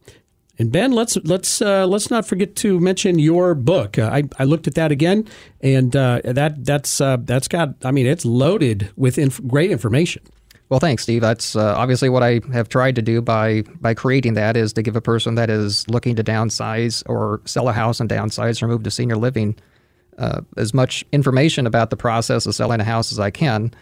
And 0.58 0.72
Ben, 0.74 0.92
let's 0.92 1.15
let's 1.24 1.62
uh, 1.62 1.88
let's 1.88 2.12
not 2.12 2.26
forget 2.26 2.58
to 2.58 2.82
mention 2.82 3.18
your 3.18 3.56
book. 3.56 3.98
Uh, 3.98 4.10
I, 4.12 4.24
I 4.38 4.44
looked 4.44 4.68
at 4.68 4.76
that 4.76 4.92
again, 4.92 5.26
and 5.62 5.96
uh, 5.96 6.20
that 6.26 6.65
that's 6.65 7.00
uh, 7.00 7.15
that's 7.22 7.48
got. 7.48 7.76
I 7.86 7.92
mean, 7.92 8.06
it's 8.06 8.26
loaded 8.26 8.89
with 8.98 9.18
inf- 9.18 9.39
great 9.48 9.72
information. 9.72 10.22
Well, 10.69 10.79
thanks, 10.79 11.01
Steve. 11.01 11.21
That's 11.21 11.55
uh, 11.55 11.73
obviously 11.75 12.10
what 12.10 12.21
I 12.21 12.41
have 12.53 12.69
tried 12.69 12.95
to 12.95 13.01
do 13.01 13.21
by 13.21 13.63
by 13.82 13.95
creating 13.95 14.36
that 14.36 14.55
is 14.55 14.71
to 14.73 14.84
give 14.84 14.95
a 14.95 15.01
person 15.01 15.36
that 15.36 15.49
is 15.49 15.88
looking 15.89 16.15
to 16.15 16.23
downsize 16.23 17.03
or 17.08 17.41
sell 17.45 17.67
a 17.69 17.73
house 17.73 17.99
and 17.99 18.10
downsize 18.10 18.62
or 18.62 18.67
move 18.67 18.84
to 18.84 18.91
senior 18.91 19.17
living 19.17 19.55
uh, 20.19 20.41
as 20.58 20.73
much 20.73 21.03
information 21.12 21.65
about 21.65 21.89
the 21.89 21.97
process 21.97 22.45
of 22.45 22.53
selling 22.53 22.79
a 22.79 22.84
house 22.84 23.12
as 23.12 23.19
I 23.19 23.32
can. 23.32 23.73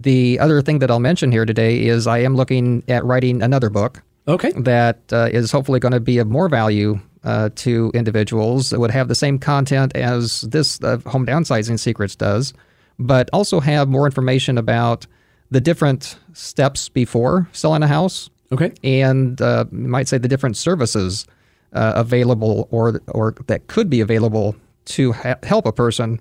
The 0.00 0.40
other 0.40 0.62
thing 0.62 0.80
that 0.80 0.90
I'll 0.90 0.98
mention 0.98 1.30
here 1.30 1.44
today 1.44 1.84
is 1.84 2.08
I 2.08 2.18
am 2.18 2.34
looking 2.34 2.82
at 2.88 3.04
writing 3.04 3.40
another 3.40 3.70
book. 3.70 4.02
Okay. 4.26 4.52
That 4.52 5.00
uh, 5.12 5.28
is 5.30 5.52
hopefully 5.52 5.78
going 5.78 5.92
to 5.92 6.00
be 6.00 6.18
of 6.18 6.26
more 6.26 6.48
value 6.48 6.98
uh, 7.24 7.50
to 7.56 7.92
individuals 7.94 8.70
that 8.70 8.80
would 8.80 8.90
have 8.90 9.06
the 9.08 9.14
same 9.14 9.38
content 9.38 9.94
as 9.94 10.40
this 10.42 10.82
uh, 10.82 10.98
Home 11.06 11.26
Downsizing 11.26 11.78
Secrets 11.78 12.16
does, 12.16 12.52
but 12.98 13.30
also 13.32 13.60
have 13.60 13.88
more 13.88 14.06
information 14.06 14.58
about 14.58 15.06
the 15.52 15.60
different 15.60 16.18
steps 16.32 16.88
before 16.88 17.48
selling 17.52 17.82
a 17.82 17.86
house. 17.86 18.30
Okay. 18.50 18.72
And 18.82 19.40
uh, 19.40 19.66
you 19.70 19.88
might 19.88 20.08
say 20.08 20.18
the 20.18 20.28
different 20.28 20.56
services 20.56 21.26
uh, 21.72 21.92
available 21.94 22.68
or 22.70 23.00
or 23.08 23.34
that 23.46 23.66
could 23.66 23.88
be 23.88 24.00
available 24.00 24.56
to 24.84 25.12
ha- 25.12 25.36
help 25.42 25.66
a 25.66 25.72
person 25.72 26.20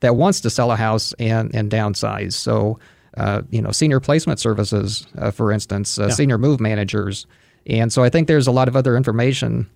that 0.00 0.16
wants 0.16 0.40
to 0.42 0.50
sell 0.50 0.70
a 0.70 0.76
house 0.76 1.12
and 1.18 1.54
and 1.54 1.70
downsize. 1.70 2.34
So. 2.34 2.78
Uh, 3.18 3.40
you 3.50 3.62
know, 3.62 3.70
senior 3.70 3.98
placement 3.98 4.38
services, 4.38 5.06
uh, 5.16 5.30
for 5.30 5.50
instance, 5.50 5.98
uh, 5.98 6.02
yeah. 6.02 6.10
senior 6.10 6.36
move 6.36 6.60
managers, 6.60 7.26
and 7.66 7.90
so 7.90 8.04
I 8.04 8.10
think 8.10 8.28
there's 8.28 8.46
a 8.46 8.52
lot 8.52 8.68
of 8.68 8.76
other 8.76 8.94
information 8.94 9.66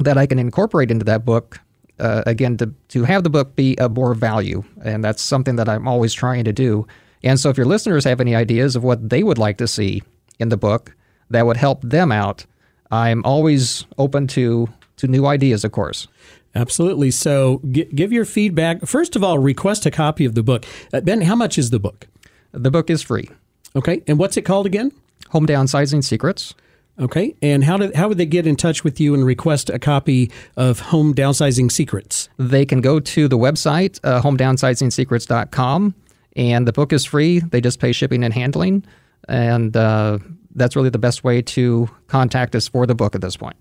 that 0.00 0.18
I 0.18 0.26
can 0.26 0.40
incorporate 0.40 0.90
into 0.90 1.04
that 1.04 1.24
book. 1.24 1.60
Uh, 2.00 2.24
again, 2.26 2.56
to 2.56 2.74
to 2.88 3.04
have 3.04 3.22
the 3.22 3.30
book 3.30 3.54
be 3.54 3.78
of 3.78 3.92
more 3.92 4.14
value, 4.14 4.64
and 4.82 5.04
that's 5.04 5.22
something 5.22 5.54
that 5.54 5.68
I'm 5.68 5.86
always 5.86 6.12
trying 6.12 6.42
to 6.42 6.52
do. 6.52 6.84
And 7.24 7.38
so, 7.38 7.50
if 7.50 7.56
your 7.56 7.66
listeners 7.66 8.04
have 8.04 8.20
any 8.20 8.34
ideas 8.34 8.76
of 8.76 8.82
what 8.84 9.08
they 9.10 9.22
would 9.22 9.38
like 9.38 9.58
to 9.58 9.68
see 9.68 10.02
in 10.38 10.48
the 10.48 10.56
book 10.56 10.94
that 11.30 11.46
would 11.46 11.56
help 11.56 11.82
them 11.82 12.10
out, 12.12 12.46
I'm 12.90 13.22
always 13.24 13.86
open 13.98 14.26
to 14.28 14.68
to 14.96 15.08
new 15.08 15.26
ideas, 15.26 15.64
of 15.64 15.72
course. 15.72 16.08
Absolutely. 16.54 17.10
So, 17.10 17.60
g- 17.70 17.84
give 17.94 18.12
your 18.12 18.24
feedback. 18.24 18.82
First 18.86 19.16
of 19.16 19.24
all, 19.24 19.38
request 19.38 19.86
a 19.86 19.90
copy 19.90 20.24
of 20.24 20.34
the 20.34 20.42
book. 20.42 20.64
Uh, 20.92 21.00
ben, 21.00 21.22
how 21.22 21.34
much 21.34 21.58
is 21.58 21.70
the 21.70 21.78
book? 21.78 22.06
The 22.52 22.70
book 22.70 22.90
is 22.90 23.02
free. 23.02 23.30
Okay. 23.74 24.02
And 24.06 24.18
what's 24.18 24.36
it 24.36 24.42
called 24.42 24.66
again? 24.66 24.92
Home 25.30 25.46
Downsizing 25.46 26.04
Secrets. 26.04 26.54
Okay. 27.00 27.34
And 27.40 27.64
how 27.64 27.78
did 27.78 27.94
how 27.94 28.08
would 28.08 28.18
they 28.18 28.26
get 28.26 28.46
in 28.46 28.54
touch 28.56 28.84
with 28.84 29.00
you 29.00 29.14
and 29.14 29.24
request 29.24 29.70
a 29.70 29.78
copy 29.78 30.30
of 30.56 30.80
Home 30.80 31.14
Downsizing 31.14 31.72
Secrets? 31.72 32.28
They 32.36 32.66
can 32.66 32.82
go 32.82 33.00
to 33.00 33.28
the 33.28 33.38
website, 33.38 33.98
uh, 34.04 34.20
homedownsizingsecrets.com, 34.20 35.94
and 36.36 36.66
the 36.66 36.72
book 36.72 36.92
is 36.92 37.04
free. 37.04 37.40
They 37.40 37.60
just 37.60 37.80
pay 37.80 37.92
shipping 37.92 38.24
and 38.24 38.32
handling. 38.32 38.84
And 39.28 39.76
uh, 39.76 40.18
that's 40.54 40.76
really 40.76 40.90
the 40.90 40.98
best 40.98 41.24
way 41.24 41.42
to 41.42 41.88
contact 42.06 42.54
us 42.54 42.68
for 42.68 42.86
the 42.86 42.94
book 42.94 43.14
at 43.14 43.20
this 43.20 43.36
point. 43.36 43.56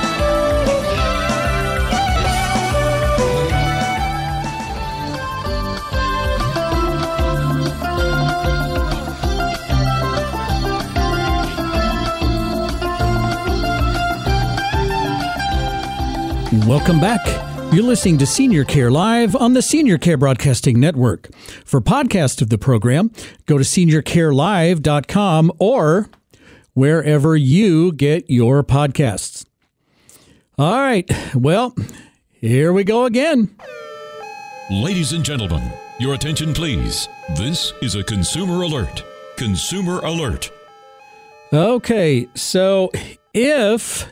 Welcome 16.66 17.00
back. 17.00 17.49
You're 17.72 17.84
listening 17.84 18.18
to 18.18 18.26
Senior 18.26 18.64
Care 18.64 18.90
Live 18.90 19.36
on 19.36 19.52
the 19.54 19.62
Senior 19.62 19.96
Care 19.96 20.16
Broadcasting 20.16 20.80
Network. 20.80 21.32
For 21.64 21.80
podcast 21.80 22.42
of 22.42 22.48
the 22.50 22.58
program, 22.58 23.12
go 23.46 23.58
to 23.58 23.64
seniorcarelive.com 23.64 25.52
or 25.60 26.10
wherever 26.74 27.36
you 27.36 27.92
get 27.92 28.28
your 28.28 28.64
podcasts. 28.64 29.46
All 30.58 30.80
right. 30.80 31.08
Well, 31.32 31.76
here 32.32 32.72
we 32.72 32.82
go 32.82 33.04
again. 33.04 33.54
Ladies 34.68 35.12
and 35.12 35.24
gentlemen, 35.24 35.72
your 36.00 36.14
attention 36.14 36.52
please. 36.52 37.08
This 37.36 37.72
is 37.82 37.94
a 37.94 38.02
consumer 38.02 38.62
alert. 38.64 39.04
Consumer 39.36 40.00
alert. 40.00 40.50
Okay. 41.52 42.26
So 42.34 42.90
if 43.32 44.08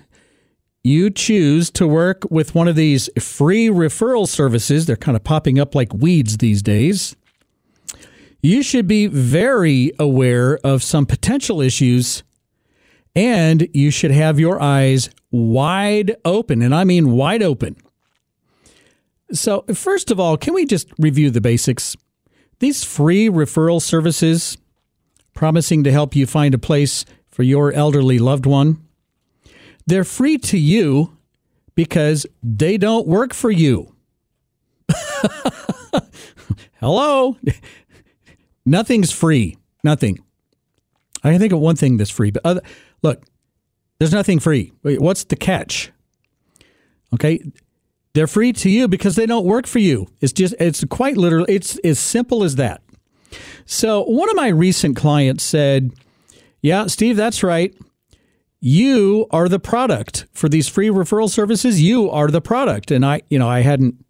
you 0.84 1.10
choose 1.10 1.70
to 1.72 1.86
work 1.86 2.22
with 2.30 2.54
one 2.54 2.68
of 2.68 2.76
these 2.76 3.10
free 3.18 3.68
referral 3.68 4.28
services, 4.28 4.86
they're 4.86 4.96
kind 4.96 5.16
of 5.16 5.24
popping 5.24 5.58
up 5.58 5.74
like 5.74 5.92
weeds 5.92 6.38
these 6.38 6.62
days, 6.62 7.16
you 8.40 8.62
should 8.62 8.86
be 8.86 9.06
very 9.06 9.92
aware 9.98 10.58
of 10.64 10.82
some 10.82 11.06
potential 11.06 11.60
issues 11.60 12.22
and 13.14 13.68
you 13.74 13.90
should 13.90 14.12
have 14.12 14.38
your 14.38 14.62
eyes 14.62 15.10
wide 15.32 16.16
open. 16.24 16.62
And 16.62 16.74
I 16.74 16.84
mean 16.84 17.12
wide 17.12 17.42
open. 17.42 17.76
So, 19.32 19.64
first 19.74 20.10
of 20.10 20.20
all, 20.20 20.36
can 20.36 20.54
we 20.54 20.64
just 20.64 20.88
review 20.98 21.30
the 21.30 21.40
basics? 21.40 21.96
These 22.60 22.84
free 22.84 23.28
referral 23.28 23.82
services 23.82 24.56
promising 25.34 25.84
to 25.84 25.92
help 25.92 26.16
you 26.16 26.26
find 26.26 26.54
a 26.54 26.58
place 26.58 27.04
for 27.28 27.42
your 27.42 27.72
elderly 27.72 28.18
loved 28.18 28.46
one 28.46 28.87
they're 29.88 30.04
free 30.04 30.36
to 30.36 30.58
you 30.58 31.16
because 31.74 32.26
they 32.42 32.76
don't 32.76 33.06
work 33.06 33.32
for 33.32 33.50
you. 33.50 33.94
Hello? 36.80 37.36
Nothing's 38.66 39.10
free. 39.10 39.56
Nothing. 39.82 40.18
I 41.24 41.30
can 41.32 41.40
think 41.40 41.54
of 41.54 41.60
one 41.60 41.76
thing 41.76 41.96
that's 41.96 42.10
free, 42.10 42.30
but 42.30 42.42
other, 42.44 42.60
look, 43.02 43.24
there's 43.98 44.12
nothing 44.12 44.38
free. 44.38 44.72
What's 44.82 45.24
the 45.24 45.36
catch? 45.36 45.90
Okay, 47.14 47.42
they're 48.12 48.26
free 48.26 48.52
to 48.52 48.68
you 48.68 48.88
because 48.88 49.16
they 49.16 49.26
don't 49.26 49.46
work 49.46 49.66
for 49.66 49.78
you. 49.78 50.08
It's 50.20 50.32
just 50.32 50.54
it's 50.60 50.84
quite 50.84 51.16
literal. 51.16 51.46
It's 51.48 51.78
as 51.78 51.98
simple 51.98 52.44
as 52.44 52.56
that. 52.56 52.82
So 53.64 54.04
one 54.04 54.28
of 54.28 54.36
my 54.36 54.48
recent 54.48 54.96
clients 54.96 55.42
said, 55.42 55.92
"Yeah, 56.60 56.86
Steve, 56.86 57.16
that's 57.16 57.42
right. 57.42 57.74
You 58.60 59.26
are 59.30 59.48
the 59.48 59.60
product 59.60 60.26
for 60.32 60.48
these 60.48 60.68
free 60.68 60.88
referral 60.88 61.30
services. 61.30 61.80
You 61.80 62.10
are 62.10 62.28
the 62.28 62.40
product. 62.40 62.90
And 62.90 63.06
I, 63.06 63.22
you 63.30 63.38
know, 63.38 63.48
I 63.48 63.60
hadn't 63.60 64.04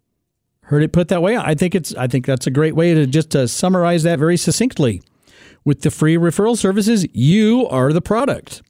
heard 0.62 0.82
it 0.82 0.92
put 0.92 1.08
that 1.08 1.22
way. 1.22 1.36
I 1.36 1.54
think 1.54 1.74
it's 1.74 1.94
I 1.94 2.06
think 2.06 2.26
that's 2.26 2.46
a 2.46 2.50
great 2.50 2.74
way 2.74 2.94
to 2.94 3.06
just 3.06 3.30
to 3.30 3.48
summarize 3.48 4.02
that 4.04 4.18
very 4.18 4.36
succinctly. 4.36 5.02
With 5.64 5.82
the 5.82 5.90
free 5.90 6.16
referral 6.16 6.56
services, 6.56 7.06
you 7.12 7.66
are 7.68 7.92
the 7.92 8.00
product. 8.00 8.62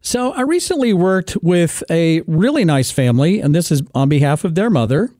So 0.00 0.32
I 0.32 0.42
recently 0.42 0.92
worked 0.92 1.36
with 1.42 1.82
a 1.88 2.22
really 2.26 2.64
nice 2.64 2.90
family, 2.90 3.40
and 3.40 3.54
this 3.54 3.70
is 3.70 3.82
on 3.94 4.08
behalf 4.08 4.44
of 4.44 4.54
their 4.54 4.68
mother. 4.68 5.10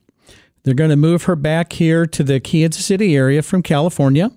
They're 0.63 0.73
going 0.73 0.89
to 0.89 0.95
move 0.95 1.23
her 1.23 1.35
back 1.35 1.73
here 1.73 2.05
to 2.05 2.23
the 2.23 2.39
Kansas 2.39 2.85
City 2.85 3.15
area 3.15 3.41
from 3.41 3.63
California. 3.63 4.31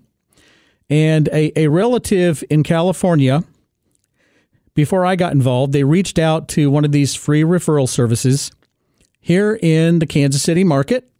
And 0.88 1.28
a, 1.28 1.58
a 1.58 1.68
relative 1.68 2.44
in 2.48 2.62
California 2.62 3.44
before 4.78 5.04
I 5.04 5.16
got 5.16 5.32
involved, 5.32 5.72
they 5.72 5.82
reached 5.82 6.20
out 6.20 6.46
to 6.50 6.70
one 6.70 6.84
of 6.84 6.92
these 6.92 7.12
free 7.12 7.42
referral 7.42 7.88
services 7.88 8.52
here 9.18 9.58
in 9.60 9.98
the 9.98 10.06
Kansas 10.06 10.40
City 10.40 10.62
market. 10.62 11.10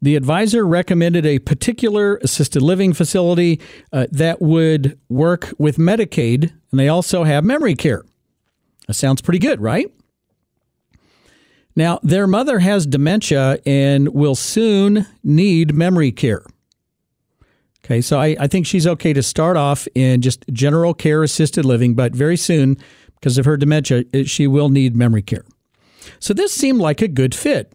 The 0.00 0.16
advisor 0.16 0.66
recommended 0.66 1.24
a 1.24 1.38
particular 1.38 2.16
assisted 2.16 2.60
living 2.60 2.94
facility 2.94 3.60
uh, 3.92 4.08
that 4.10 4.42
would 4.42 4.98
work 5.08 5.54
with 5.56 5.76
Medicaid, 5.76 6.50
and 6.72 6.80
they 6.80 6.88
also 6.88 7.22
have 7.22 7.44
memory 7.44 7.76
care. 7.76 8.02
That 8.88 8.94
sounds 8.94 9.22
pretty 9.22 9.38
good, 9.38 9.60
right? 9.60 9.86
Now, 11.76 12.00
their 12.02 12.26
mother 12.26 12.58
has 12.58 12.86
dementia 12.86 13.60
and 13.64 14.08
will 14.08 14.34
soon 14.34 15.06
need 15.22 15.76
memory 15.76 16.10
care. 16.10 16.42
Okay, 17.84 18.00
so 18.00 18.18
I, 18.20 18.36
I 18.38 18.46
think 18.46 18.66
she's 18.66 18.86
okay 18.86 19.12
to 19.12 19.22
start 19.22 19.56
off 19.56 19.88
in 19.94 20.22
just 20.22 20.44
general 20.52 20.94
care 20.94 21.22
assisted 21.22 21.64
living, 21.64 21.94
but 21.94 22.14
very 22.14 22.36
soon, 22.36 22.76
because 23.14 23.38
of 23.38 23.44
her 23.44 23.56
dementia, 23.56 24.04
she 24.24 24.46
will 24.46 24.68
need 24.68 24.94
memory 24.96 25.22
care. 25.22 25.44
So 26.20 26.32
this 26.32 26.52
seemed 26.52 26.80
like 26.80 27.02
a 27.02 27.08
good 27.08 27.34
fit. 27.34 27.72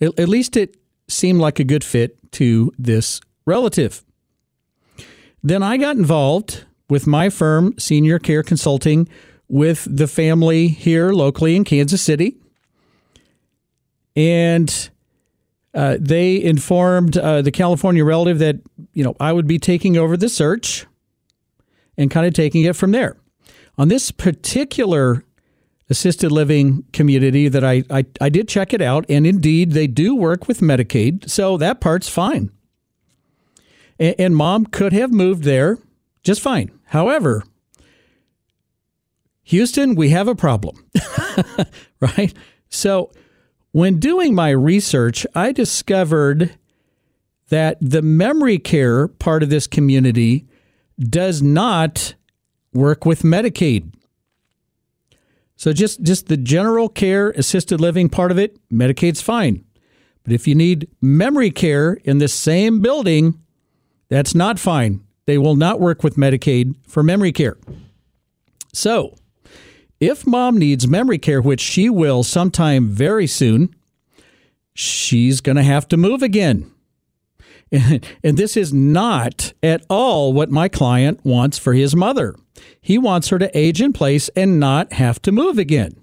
At, 0.00 0.18
at 0.18 0.28
least 0.28 0.56
it 0.56 0.76
seemed 1.08 1.40
like 1.40 1.58
a 1.58 1.64
good 1.64 1.84
fit 1.84 2.18
to 2.32 2.72
this 2.78 3.20
relative. 3.44 4.02
Then 5.42 5.62
I 5.62 5.76
got 5.76 5.96
involved 5.96 6.64
with 6.88 7.06
my 7.06 7.28
firm, 7.30 7.74
Senior 7.78 8.18
Care 8.18 8.42
Consulting, 8.42 9.08
with 9.48 9.86
the 9.88 10.08
family 10.08 10.68
here 10.68 11.12
locally 11.12 11.56
in 11.56 11.64
Kansas 11.64 12.02
City. 12.02 12.36
And 14.16 14.90
uh, 15.76 15.98
they 16.00 16.42
informed 16.42 17.18
uh, 17.18 17.42
the 17.42 17.52
California 17.52 18.04
relative 18.04 18.38
that 18.38 18.56
you 18.94 19.04
know 19.04 19.14
I 19.20 19.32
would 19.32 19.46
be 19.46 19.58
taking 19.58 19.96
over 19.96 20.16
the 20.16 20.28
search 20.28 20.86
and 21.98 22.10
kind 22.10 22.26
of 22.26 22.32
taking 22.32 22.64
it 22.64 22.74
from 22.74 22.92
there. 22.92 23.16
On 23.78 23.88
this 23.88 24.10
particular 24.10 25.22
assisted 25.90 26.32
living 26.32 26.84
community 26.92 27.48
that 27.48 27.62
I, 27.62 27.84
I, 27.90 28.06
I 28.20 28.28
did 28.30 28.48
check 28.48 28.72
it 28.72 28.80
out, 28.80 29.04
and 29.08 29.26
indeed 29.26 29.72
they 29.72 29.86
do 29.86 30.16
work 30.16 30.48
with 30.48 30.60
Medicaid, 30.60 31.28
so 31.28 31.56
that 31.58 31.80
part's 31.80 32.08
fine. 32.08 32.50
And, 33.98 34.14
and 34.18 34.36
mom 34.36 34.66
could 34.66 34.94
have 34.94 35.12
moved 35.12 35.44
there 35.44 35.78
just 36.22 36.40
fine. 36.40 36.70
However, 36.86 37.44
Houston, 39.44 39.94
we 39.94 40.08
have 40.08 40.26
a 40.26 40.34
problem, 40.34 40.84
right? 42.00 42.34
So 42.68 43.12
when 43.76 44.00
doing 44.00 44.34
my 44.34 44.48
research, 44.48 45.26
I 45.34 45.52
discovered 45.52 46.56
that 47.50 47.76
the 47.78 48.00
memory 48.00 48.58
care 48.58 49.06
part 49.06 49.42
of 49.42 49.50
this 49.50 49.66
community 49.66 50.46
does 50.98 51.42
not 51.42 52.14
work 52.72 53.04
with 53.04 53.20
Medicaid. 53.20 53.92
So 55.56 55.74
just 55.74 56.02
just 56.02 56.28
the 56.28 56.38
general 56.38 56.88
care 56.88 57.32
assisted 57.32 57.78
living 57.78 58.08
part 58.08 58.30
of 58.30 58.38
it, 58.38 58.58
Medicaid's 58.70 59.20
fine. 59.20 59.62
But 60.24 60.32
if 60.32 60.48
you 60.48 60.54
need 60.54 60.88
memory 61.02 61.50
care 61.50 61.98
in 62.02 62.16
the 62.16 62.28
same 62.28 62.80
building, 62.80 63.38
that's 64.08 64.34
not 64.34 64.58
fine. 64.58 65.04
They 65.26 65.36
will 65.36 65.54
not 65.54 65.80
work 65.80 66.02
with 66.02 66.16
Medicaid 66.16 66.76
for 66.88 67.02
memory 67.02 67.32
care. 67.32 67.58
So, 68.72 69.16
if 70.00 70.26
mom 70.26 70.58
needs 70.58 70.86
memory 70.86 71.18
care, 71.18 71.40
which 71.40 71.60
she 71.60 71.88
will 71.88 72.22
sometime 72.22 72.88
very 72.88 73.26
soon, 73.26 73.74
she's 74.74 75.40
going 75.40 75.56
to 75.56 75.62
have 75.62 75.88
to 75.88 75.96
move 75.96 76.22
again. 76.22 76.70
And, 77.72 78.06
and, 78.24 78.36
this 78.36 78.56
is 78.56 78.72
not 78.72 79.52
at 79.62 79.84
all 79.88 80.32
what 80.32 80.50
my 80.50 80.68
client 80.68 81.24
wants 81.24 81.58
for 81.58 81.72
his 81.72 81.96
mother. 81.96 82.36
He 82.80 82.98
wants 82.98 83.28
her 83.28 83.38
to 83.38 83.58
age 83.58 83.80
in 83.82 83.92
place 83.92 84.28
and 84.36 84.60
not 84.60 84.92
have 84.92 85.20
to 85.22 85.32
move 85.32 85.58
again. 85.58 86.00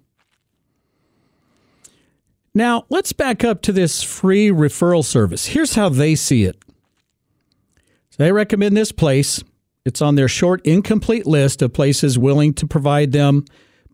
Now, 2.53 2.85
let's 2.89 3.13
back 3.13 3.43
up 3.43 3.61
to 3.63 3.71
this 3.71 4.03
free 4.03 4.49
referral 4.49 5.03
service. 5.03 5.47
Here's 5.47 5.73
how 5.73 5.89
they 5.89 6.13
see 6.13 6.43
it. 6.43 6.57
So 8.11 8.17
they 8.23 8.31
recommend 8.31 8.77
this 8.77 8.91
place. 8.91 9.43
It's 9.85 10.01
on 10.01 10.15
their 10.15 10.27
short, 10.27 10.61
incomplete 10.63 11.25
list 11.25 11.63
of 11.63 11.73
places 11.73 12.19
willing 12.19 12.53
to 12.55 12.67
provide 12.67 13.11
them 13.11 13.45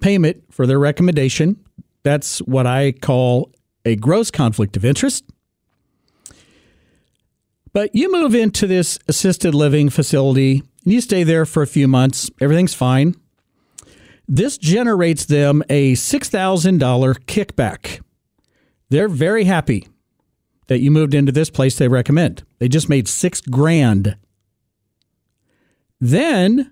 payment 0.02 0.44
for 0.52 0.66
their 0.66 0.80
recommendation. 0.80 1.58
That's 2.04 2.40
what 2.40 2.66
I 2.66 2.92
call 2.94 3.52
a 3.86 3.96
gross 3.96 4.32
conflict 4.32 4.78
of 4.78 4.86
interest. 4.86 5.26
But 7.72 7.94
you 7.94 8.12
move 8.12 8.34
into 8.34 8.68
this 8.68 8.98
assisted 9.08 9.54
living 9.54 9.90
facility 9.90 10.64
and 10.84 10.94
you 10.94 11.02
stay 11.02 11.24
there 11.24 11.46
for 11.46 11.62
a 11.62 11.68
few 11.68 11.88
months, 11.88 12.32
everything's 12.42 12.74
fine. 12.74 13.16
This 14.28 14.58
generates 14.58 15.26
them 15.26 15.64
a 15.70 15.94
$6,000 15.94 16.80
kickback. 17.26 18.02
They're 18.90 19.08
very 19.08 19.44
happy 19.44 19.88
that 20.68 20.80
you 20.80 20.92
moved 20.92 21.14
into 21.14 21.32
this 21.32 21.50
place 21.50 21.78
they 21.78 21.88
recommend. 21.88 22.44
They 22.60 22.68
just 22.68 22.90
made 22.90 23.08
6 23.08 23.42
grand. 23.42 24.18
Then 26.00 26.72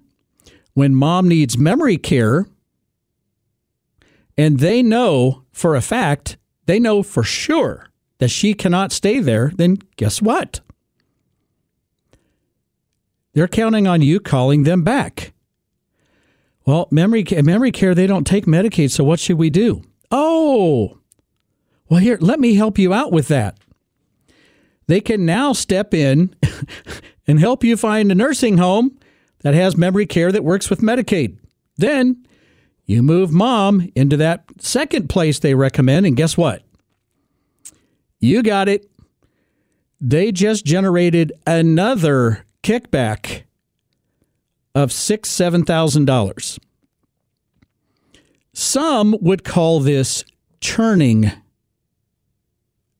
when 0.73 0.95
mom 0.95 1.27
needs 1.27 1.57
memory 1.57 1.97
care 1.97 2.45
and 4.37 4.59
they 4.59 4.83
know 4.83 5.43
for 5.51 5.75
a 5.75 5.81
fact, 5.81 6.37
they 6.65 6.79
know 6.79 7.01
for 7.01 7.23
sure 7.23 7.89
that 8.19 8.29
she 8.29 8.53
cannot 8.53 8.91
stay 8.91 9.19
there, 9.19 9.51
then 9.55 9.77
guess 9.95 10.21
what? 10.21 10.61
They're 13.33 13.47
counting 13.47 13.87
on 13.87 14.01
you 14.01 14.19
calling 14.19 14.63
them 14.63 14.83
back. 14.83 15.33
Well, 16.65 16.87
memory 16.91 17.23
memory 17.43 17.71
care 17.71 17.95
they 17.95 18.07
don't 18.07 18.27
take 18.27 18.45
Medicaid, 18.45 18.91
so 18.91 19.03
what 19.03 19.19
should 19.19 19.37
we 19.37 19.49
do? 19.49 19.83
Oh. 20.11 20.97
Well, 21.89 21.99
here, 21.99 22.17
let 22.19 22.39
me 22.39 22.55
help 22.55 22.77
you 22.77 22.93
out 22.93 23.11
with 23.11 23.29
that. 23.29 23.57
They 24.87 24.99
can 24.99 25.25
now 25.25 25.53
step 25.53 25.93
in 25.93 26.35
and 27.27 27.39
help 27.39 27.63
you 27.63 27.77
find 27.77 28.11
a 28.11 28.15
nursing 28.15 28.57
home 28.57 28.97
that 29.41 29.53
has 29.53 29.77
memory 29.77 30.05
care 30.05 30.31
that 30.31 30.43
works 30.43 30.69
with 30.69 30.81
Medicaid. 30.81 31.37
Then 31.77 32.25
you 32.87 33.03
move 33.03 33.31
mom 33.31 33.89
into 33.95 34.15
that 34.17 34.45
second 34.59 35.09
place 35.09 35.39
they 35.39 35.53
recommend, 35.53 36.05
and 36.05 36.15
guess 36.15 36.37
what? 36.37 36.63
You 38.19 38.41
got 38.41 38.69
it. 38.69 38.89
They 39.99 40.31
just 40.31 40.65
generated 40.65 41.33
another 41.45 42.45
kickback 42.63 43.43
of 44.73 44.91
six, 44.91 45.29
seven 45.29 45.65
thousand 45.65 46.05
dollars. 46.05 46.59
Some 48.53 49.17
would 49.21 49.43
call 49.43 49.81
this 49.81 50.23
churning. 50.61 51.31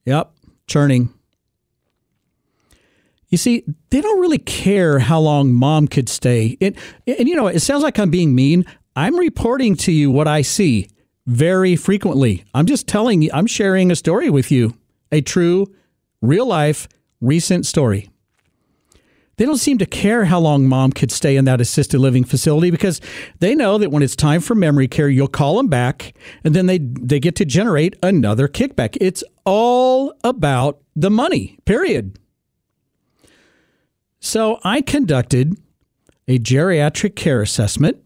Yep, 0.05 0.31
churning. 0.67 1.13
You 3.29 3.37
see, 3.37 3.63
they 3.89 4.01
don't 4.01 4.19
really 4.19 4.37
care 4.37 4.99
how 4.99 5.19
long 5.19 5.53
mom 5.53 5.87
could 5.87 6.09
stay. 6.09 6.57
It, 6.59 6.77
and 7.05 7.27
you 7.27 7.35
know, 7.35 7.47
it 7.47 7.59
sounds 7.61 7.83
like 7.83 7.99
I'm 7.99 8.09
being 8.09 8.35
mean. 8.35 8.65
I'm 8.97 9.15
reporting 9.15 9.75
to 9.75 9.91
you 9.91 10.09
what 10.09 10.27
I 10.27 10.41
see 10.41 10.89
very 11.27 11.75
frequently. 11.75 12.45
I'm 12.55 12.65
just 12.65 12.87
telling 12.87 13.21
you, 13.21 13.29
I'm 13.31 13.45
sharing 13.45 13.91
a 13.91 13.95
story 13.95 14.31
with 14.31 14.49
you, 14.49 14.75
a 15.11 15.21
true, 15.21 15.71
real 16.19 16.47
life, 16.47 16.87
recent 17.21 17.67
story. 17.67 18.09
They 19.35 19.45
don't 19.45 19.59
seem 19.59 19.77
to 19.77 19.85
care 19.85 20.25
how 20.25 20.39
long 20.39 20.67
mom 20.67 20.91
could 20.91 21.11
stay 21.11 21.37
in 21.37 21.45
that 21.45 21.61
assisted 21.61 21.99
living 21.99 22.23
facility 22.23 22.71
because 22.71 22.99
they 23.37 23.53
know 23.53 23.77
that 23.77 23.91
when 23.91 24.01
it's 24.01 24.15
time 24.15 24.41
for 24.41 24.55
memory 24.55 24.87
care, 24.87 25.09
you'll 25.09 25.27
call 25.27 25.57
them 25.57 25.67
back 25.67 26.15
and 26.43 26.55
then 26.55 26.65
they, 26.65 26.79
they 26.79 27.19
get 27.19 27.35
to 27.35 27.45
generate 27.45 27.95
another 28.01 28.47
kickback. 28.47 28.97
It's 28.99 29.23
all 29.45 30.11
about 30.23 30.81
the 30.95 31.11
money, 31.11 31.59
period. 31.65 32.17
So 34.19 34.59
I 34.63 34.81
conducted 34.81 35.55
a 36.27 36.39
geriatric 36.39 37.15
care 37.15 37.43
assessment. 37.43 38.03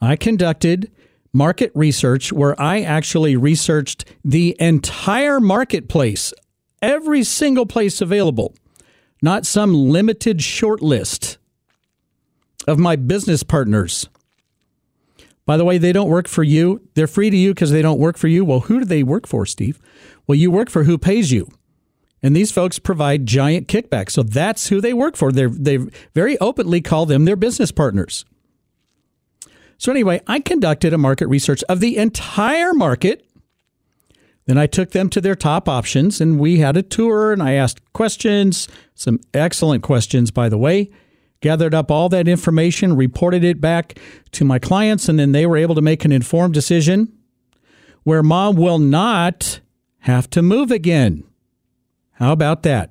I 0.00 0.16
conducted 0.16 0.90
market 1.32 1.72
research 1.74 2.32
where 2.32 2.60
I 2.60 2.80
actually 2.80 3.36
researched 3.36 4.04
the 4.24 4.56
entire 4.58 5.40
marketplace, 5.40 6.32
every 6.82 7.24
single 7.24 7.66
place 7.66 8.00
available 8.00 8.54
not 9.22 9.46
some 9.46 9.74
limited 9.74 10.42
short 10.42 10.80
list 10.80 11.38
of 12.66 12.78
my 12.78 12.96
business 12.96 13.42
partners. 13.42 14.08
By 15.46 15.56
the 15.56 15.64
way, 15.64 15.78
they 15.78 15.92
don't 15.92 16.10
work 16.10 16.28
for 16.28 16.42
you. 16.42 16.86
They're 16.94 17.06
free 17.06 17.30
to 17.30 17.36
you 17.36 17.54
because 17.54 17.70
they 17.70 17.82
don't 17.82 17.98
work 17.98 18.18
for 18.18 18.28
you. 18.28 18.44
Well, 18.44 18.60
who 18.60 18.80
do 18.80 18.84
they 18.84 19.02
work 19.02 19.26
for, 19.26 19.46
Steve? 19.46 19.80
Well, 20.26 20.36
you 20.36 20.50
work 20.50 20.68
for 20.68 20.84
who 20.84 20.98
pays 20.98 21.32
you. 21.32 21.48
And 22.22 22.36
these 22.36 22.52
folks 22.52 22.78
provide 22.78 23.26
giant 23.26 23.68
kickbacks. 23.68 24.10
So 24.10 24.22
that's 24.22 24.68
who 24.68 24.80
they 24.80 24.92
work 24.92 25.16
for. 25.16 25.32
They're, 25.32 25.48
they 25.48 25.78
very 26.14 26.36
openly 26.38 26.80
call 26.80 27.06
them 27.06 27.24
their 27.24 27.36
business 27.36 27.72
partners. 27.72 28.24
So, 29.78 29.90
anyway, 29.92 30.20
I 30.26 30.40
conducted 30.40 30.92
a 30.92 30.98
market 30.98 31.28
research 31.28 31.62
of 31.68 31.80
the 31.80 31.96
entire 31.96 32.74
market 32.74 33.24
then 34.48 34.56
I 34.56 34.66
took 34.66 34.92
them 34.92 35.10
to 35.10 35.20
their 35.20 35.34
top 35.34 35.68
options 35.68 36.22
and 36.22 36.40
we 36.40 36.58
had 36.58 36.74
a 36.74 36.82
tour 36.82 37.34
and 37.34 37.42
I 37.42 37.52
asked 37.52 37.82
questions, 37.92 38.66
some 38.94 39.20
excellent 39.34 39.82
questions, 39.82 40.30
by 40.30 40.48
the 40.48 40.56
way. 40.56 40.88
Gathered 41.42 41.74
up 41.74 41.90
all 41.90 42.08
that 42.08 42.26
information, 42.26 42.96
reported 42.96 43.44
it 43.44 43.60
back 43.60 43.98
to 44.32 44.46
my 44.46 44.58
clients, 44.58 45.06
and 45.06 45.18
then 45.18 45.32
they 45.32 45.44
were 45.44 45.58
able 45.58 45.74
to 45.74 45.82
make 45.82 46.04
an 46.06 46.12
informed 46.12 46.54
decision 46.54 47.12
where 48.04 48.22
mom 48.22 48.56
will 48.56 48.78
not 48.78 49.60
have 50.00 50.30
to 50.30 50.40
move 50.40 50.70
again. 50.70 51.24
How 52.12 52.32
about 52.32 52.62
that? 52.62 52.90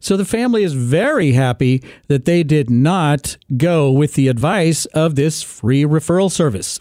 So 0.00 0.16
the 0.16 0.24
family 0.24 0.62
is 0.62 0.74
very 0.74 1.32
happy 1.32 1.82
that 2.08 2.24
they 2.24 2.42
did 2.42 2.70
not 2.70 3.36
go 3.56 3.90
with 3.90 4.14
the 4.14 4.28
advice 4.28 4.86
of 4.86 5.14
this 5.14 5.42
free 5.42 5.84
referral 5.84 6.30
service. 6.30 6.80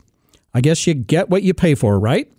I 0.54 0.62
guess 0.62 0.86
you 0.86 0.94
get 0.94 1.30
what 1.30 1.44
you 1.44 1.54
pay 1.54 1.76
for, 1.76 2.00
right? 2.00 2.32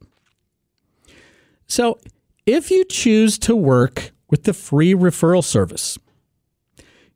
So, 1.67 1.99
if 2.47 2.71
you 2.71 2.85
choose 2.85 3.39
to 3.39 3.57
work 3.57 4.13
with 4.31 4.45
the 4.45 4.53
free 4.53 4.95
referral 4.95 5.43
service, 5.43 5.99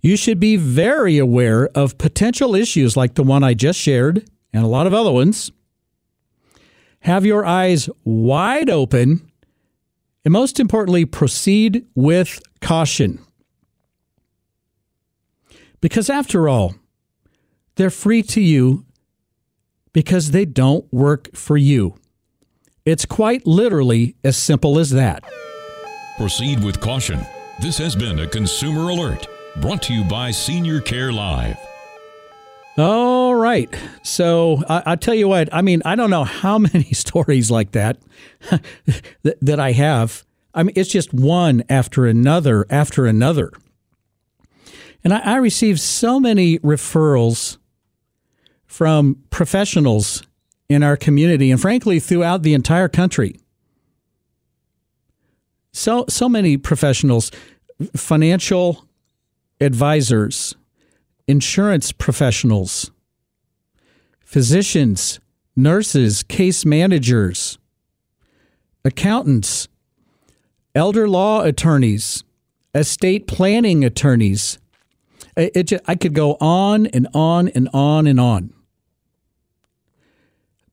you 0.01 0.17
should 0.17 0.41
be 0.41 0.57
very 0.57 1.19
aware 1.19 1.69
of 1.75 1.99
potential 1.99 2.55
issues 2.55 2.97
like 2.97 3.15
the 3.15 3.23
one 3.23 3.45
I 3.45 3.55
just 3.55 3.79
shared 3.79 4.29
and 4.53 4.65
a 4.65 4.69
lot 4.69 4.87
of 4.87 4.95
other 4.95 5.13
ones. 5.13 5.53
Have 7.01 7.27
your 7.27 7.45
eyes 7.45 7.89
wide 8.05 8.71
open, 8.71 9.28
and 10.29 10.33
most 10.35 10.61
importantly, 10.61 11.07
proceed 11.07 11.87
with 11.95 12.39
caution. 12.61 13.19
Because 15.81 16.11
after 16.11 16.51
all, 16.51 16.75
they're 17.77 17.89
free 17.89 18.23
to 18.25 18.41
you 18.43 18.85
because 19.95 20.33
they 20.33 20.45
don't 20.45 20.85
work 20.93 21.35
for 21.35 21.57
you. 21.57 21.95
It's 22.85 23.07
quite 23.07 23.47
literally 23.47 24.17
as 24.23 24.37
simple 24.37 24.79
as 24.79 24.91
that. 24.91 25.25
Proceed 26.19 26.63
with 26.63 26.79
caution. 26.79 27.21
This 27.63 27.79
has 27.79 27.97
been 27.97 28.19
a 28.19 28.27
Consumer 28.27 28.91
Alert 28.91 29.27
brought 29.63 29.81
to 29.85 29.95
you 29.95 30.05
by 30.05 30.31
Senior 30.31 30.83
Care 30.83 31.11
Live. 31.11 31.57
All 32.79 33.35
right. 33.35 33.69
So 34.05 34.63
I, 34.69 34.83
I, 34.87 34.97
tell 34.97 35.15
you 35.15 35.27
what, 35.27 35.53
I 35.53 35.63
mean, 35.63 35.83
I 35.85 35.97
don't 35.97 36.11
know 36.11 36.23
how 36.23 36.59
many 36.73 36.93
stories 36.93 37.51
like 37.51 37.73
that, 37.73 37.99
that 39.23 39.39
that 39.43 39.59
I 39.59 39.73
have. 39.73 40.25
I 40.55 40.63
mean, 40.63 40.75
it's 40.77 40.89
just 40.89 41.13
one 41.13 41.65
after 41.69 42.07
another 42.07 42.67
after 42.71 43.07
another. 43.07 43.51
And 45.03 45.13
I, 45.13 45.19
I 45.19 45.37
received 45.37 45.81
so 45.81 46.21
many 46.21 46.61
referrals 46.61 47.59
from 48.67 49.25
professionals 49.31 50.23
in 50.69 50.85
our 50.85 50.97
community 50.97 51.51
and 51.51 51.61
frankly 51.61 51.99
throughout 51.99 52.43
the 52.43 52.55
entire 52.55 52.89
country. 52.89 53.41
So 55.73 56.05
so 56.09 56.29
many 56.29 56.57
professionals, 56.57 57.33
financial 57.97 58.87
advisors, 59.61 60.55
insurance 61.29 61.93
professionals, 61.93 62.91
physicians, 64.25 65.21
nurses, 65.55 66.23
case 66.23 66.65
managers, 66.65 67.59
accountants, 68.85 69.69
elder 70.75 71.09
law 71.09 71.43
attorneys, 71.43 72.25
estate 72.75 73.27
planning 73.27 73.85
attorneys. 73.85 74.59
It, 75.37 75.73
it, 75.73 75.83
I 75.87 75.95
could 75.95 76.15
go 76.15 76.37
on 76.41 76.87
and 76.87 77.07
on 77.15 77.49
and 77.49 77.69
on 77.73 78.07
and 78.07 78.19
on. 78.19 78.53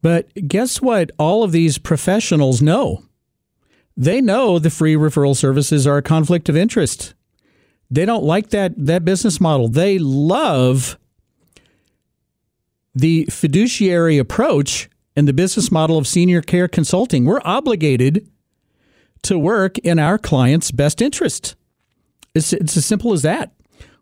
But 0.01 0.33
guess 0.47 0.81
what? 0.81 1.11
All 1.17 1.43
of 1.43 1.51
these 1.51 1.77
professionals 1.77 2.61
know. 2.61 3.03
They 3.97 4.21
know 4.21 4.59
the 4.59 4.69
free 4.69 4.95
referral 4.95 5.35
services 5.35 5.87
are 5.87 5.97
a 5.97 6.03
conflict 6.03 6.47
of 6.47 6.55
interest. 6.55 7.15
They 7.91 8.05
don't 8.05 8.23
like 8.23 8.49
that 8.49 8.73
that 8.77 9.05
business 9.05 9.39
model. 9.39 9.67
They 9.67 9.99
love 9.99 10.97
the 12.93 13.25
fiduciary 13.25 14.17
approach 14.17 14.89
and 15.15 15.27
the 15.27 15.33
business 15.33 15.71
model 15.71 15.97
of 15.97 16.07
senior 16.07 16.41
care 16.41 16.67
consulting. 16.67 17.25
We're 17.25 17.41
obligated 17.43 18.29
to 19.23 19.37
work 19.37 19.77
in 19.79 19.99
our 19.99 20.17
client's 20.17 20.71
best 20.71 21.01
interest. 21.01 21.55
It's, 22.33 22.53
it's 22.53 22.77
as 22.77 22.85
simple 22.85 23.13
as 23.13 23.21
that. 23.23 23.53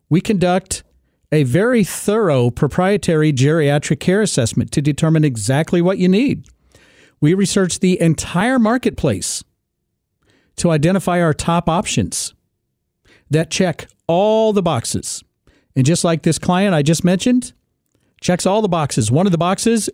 We 0.10 0.22
conduct 0.22 0.84
a 1.32 1.44
very 1.44 1.84
thorough 1.84 2.52
proprietary 2.52 3.34
geriatric 3.34 4.00
care 4.00 4.22
assessment 4.22 4.72
to 4.72 4.82
determine 4.82 5.24
exactly 5.24 5.82
what 5.82 5.98
you 5.98 6.08
need. 6.08 6.48
We 7.20 7.34
research 7.34 7.80
the 7.80 8.00
entire 8.00 8.60
marketplace 8.60 9.44
to 10.58 10.70
identify 10.70 11.22
our 11.22 11.34
top 11.34 11.70
options 11.70 12.34
that 13.34 13.52
check 13.52 13.88
all 14.08 14.54
the 14.54 14.62
boxes. 14.62 15.24
And 15.76 15.86
just 15.86 16.04
like 16.04 16.24
this 16.24 16.40
client 16.40 16.74
I 16.74 16.82
just 16.82 17.04
mentioned, 17.04 17.54
checks 18.22 18.46
all 18.46 18.62
the 18.62 18.70
boxes. 18.70 19.12
One 19.12 19.26
of 19.26 19.32
the 19.32 19.38
boxes 19.38 19.90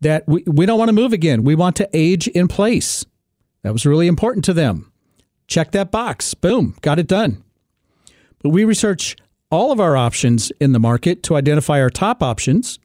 that 0.00 0.24
we, 0.26 0.42
we 0.46 0.66
don't 0.66 0.78
want 0.78 0.88
to 0.88 0.94
move 0.94 1.12
again. 1.12 1.44
We 1.44 1.54
want 1.54 1.76
to 1.76 1.88
age 1.92 2.26
in 2.28 2.48
place. 2.48 3.04
That 3.62 3.72
was 3.72 3.86
really 3.86 4.08
important 4.08 4.44
to 4.46 4.52
them. 4.52 4.92
Check 5.46 5.70
that 5.72 5.90
box. 5.90 6.34
Boom, 6.34 6.76
got 6.80 6.98
it 6.98 7.06
done. 7.06 7.44
But 8.42 8.50
we 8.50 8.64
research 8.64 9.16
all 9.50 9.70
of 9.70 9.78
our 9.78 9.96
options 9.96 10.50
in 10.60 10.72
the 10.72 10.80
market 10.80 11.22
to 11.24 11.36
identify 11.36 11.80
our 11.80 11.90
top 11.90 12.22
options. 12.22 12.78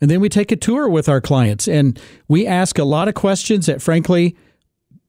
And 0.00 0.10
then 0.10 0.20
we 0.20 0.28
take 0.28 0.50
a 0.50 0.56
tour 0.56 0.88
with 0.88 1.08
our 1.08 1.20
clients 1.20 1.68
and 1.68 2.00
we 2.26 2.46
ask 2.46 2.78
a 2.78 2.84
lot 2.84 3.06
of 3.06 3.14
questions 3.14 3.66
that, 3.66 3.82
frankly, 3.82 4.36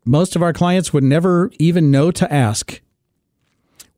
most 0.06 0.36
of 0.36 0.44
our 0.44 0.52
clients 0.52 0.91
would 0.91 1.04
never 1.04 1.50
even 1.58 1.89
know 1.89 2.12
to 2.12 2.32
ask. 2.32 2.82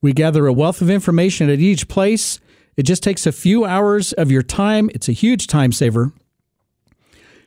We 0.04 0.14
gather 0.14 0.46
a 0.48 0.54
wealth 0.54 0.82
of 0.82 0.90
information 0.90 1.50
at 1.50 1.60
each 1.60 1.88
place. 1.88 2.42
It 2.76 2.84
just 2.84 3.02
takes 3.02 3.26
a 3.26 3.32
few 3.32 3.64
hours 3.64 4.12
of 4.12 4.30
your 4.30 4.44
time. 4.44 4.90
It's 4.94 5.08
a 5.08 5.14
huge 5.14 5.48
time 5.48 5.72
saver. 5.72 6.12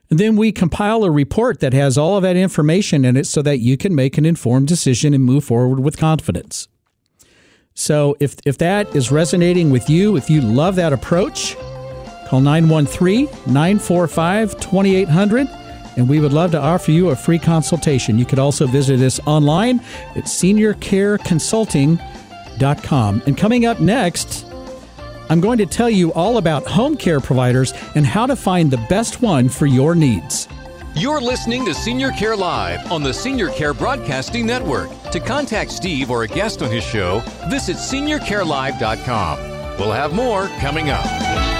And 0.09 0.19
then 0.19 0.37
we 0.37 0.53
compile 0.53 1.05
a 1.05 1.11
report 1.11 1.61
that 1.61 1.75
has 1.75 1.99
all 1.99 2.17
of 2.17 2.23
that 2.23 2.35
information 2.35 3.05
in 3.05 3.15
it 3.15 3.27
so 3.27 3.43
that 3.43 3.59
you 3.59 3.77
can 3.77 3.95
make 3.95 4.17
an 4.17 4.25
informed 4.25 4.69
decision 4.69 5.13
and 5.13 5.23
move 5.23 5.45
forward 5.45 5.81
with 5.81 5.99
confidence. 5.99 6.67
So 7.75 8.17
if, 8.21 8.37
if 8.47 8.57
that 8.57 8.97
is 8.97 9.13
resonating 9.13 9.69
with 9.69 9.91
you, 9.91 10.17
if 10.17 10.31
you 10.31 10.41
love 10.41 10.77
that 10.77 10.95
approach, 10.95 11.57
call 12.27 12.41
913 12.41 13.27
945 13.53 14.59
2800 14.59 15.47
and 15.99 16.09
we 16.09 16.21
would 16.21 16.33
love 16.33 16.53
to 16.53 16.61
offer 16.61 16.91
you 16.91 17.11
a 17.11 17.17
free 17.17 17.39
consultation. 17.39 18.19
You 18.19 18.25
could 18.25 18.39
also 18.39 18.67
visit 18.67 19.03
us 19.03 19.21
online 19.27 19.81
at 20.15 20.25
seniorcareconsulting.com. 20.25 22.17
And 23.27 23.37
coming 23.37 23.67
up 23.67 23.81
next, 23.81 24.47
I'm 25.29 25.41
going 25.41 25.59
to 25.59 25.67
tell 25.67 25.91
you 25.91 26.13
all 26.13 26.39
about 26.39 26.67
home 26.67 26.97
care 26.97 27.21
providers 27.21 27.73
and 27.95 28.07
how 28.07 28.27
to 28.27 28.37
find 28.37 28.71
the 28.71 28.85
best 28.89 29.23
one 29.23 29.49
for 29.49 29.67
your 29.67 29.95
needs. 29.95 30.49
You're 30.95 31.21
listening 31.21 31.65
to 31.67 31.75
Senior 31.75 32.11
Care 32.13 32.37
Live 32.37 32.91
on 32.91 33.03
the 33.03 33.13
Senior 33.13 33.51
Care 33.51 33.75
Broadcasting 33.75 34.47
Network. 34.47 34.89
To 35.13 35.21
contact 35.21 35.71
Steve 35.71 36.11
or 36.11 36.23
a 36.23 36.29
guest 36.29 36.63
on 36.63 36.71
his 36.71 36.85
show, 36.85 37.21
visit 37.51 37.77
seniorcarelive.com. 37.77 39.39
We'll 39.79 39.93
have 39.93 40.15
more 40.15 40.47
coming 40.59 40.89
up. 40.89 41.56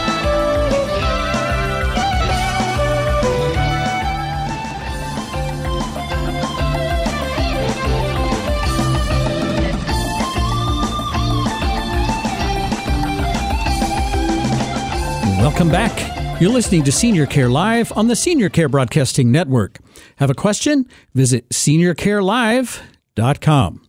Welcome 15.47 15.71
back. 15.71 16.41
You're 16.41 16.51
listening 16.51 16.83
to 16.83 16.91
Senior 16.91 17.25
Care 17.25 17.49
Live 17.49 17.97
on 17.97 18.09
the 18.09 18.17
Senior 18.17 18.49
Care 18.49 18.69
Broadcasting 18.69 19.31
Network. 19.31 19.79
Have 20.17 20.29
a 20.29 20.35
question? 20.35 20.89
Visit 21.15 21.49
seniorcarelive.com. 21.51 23.89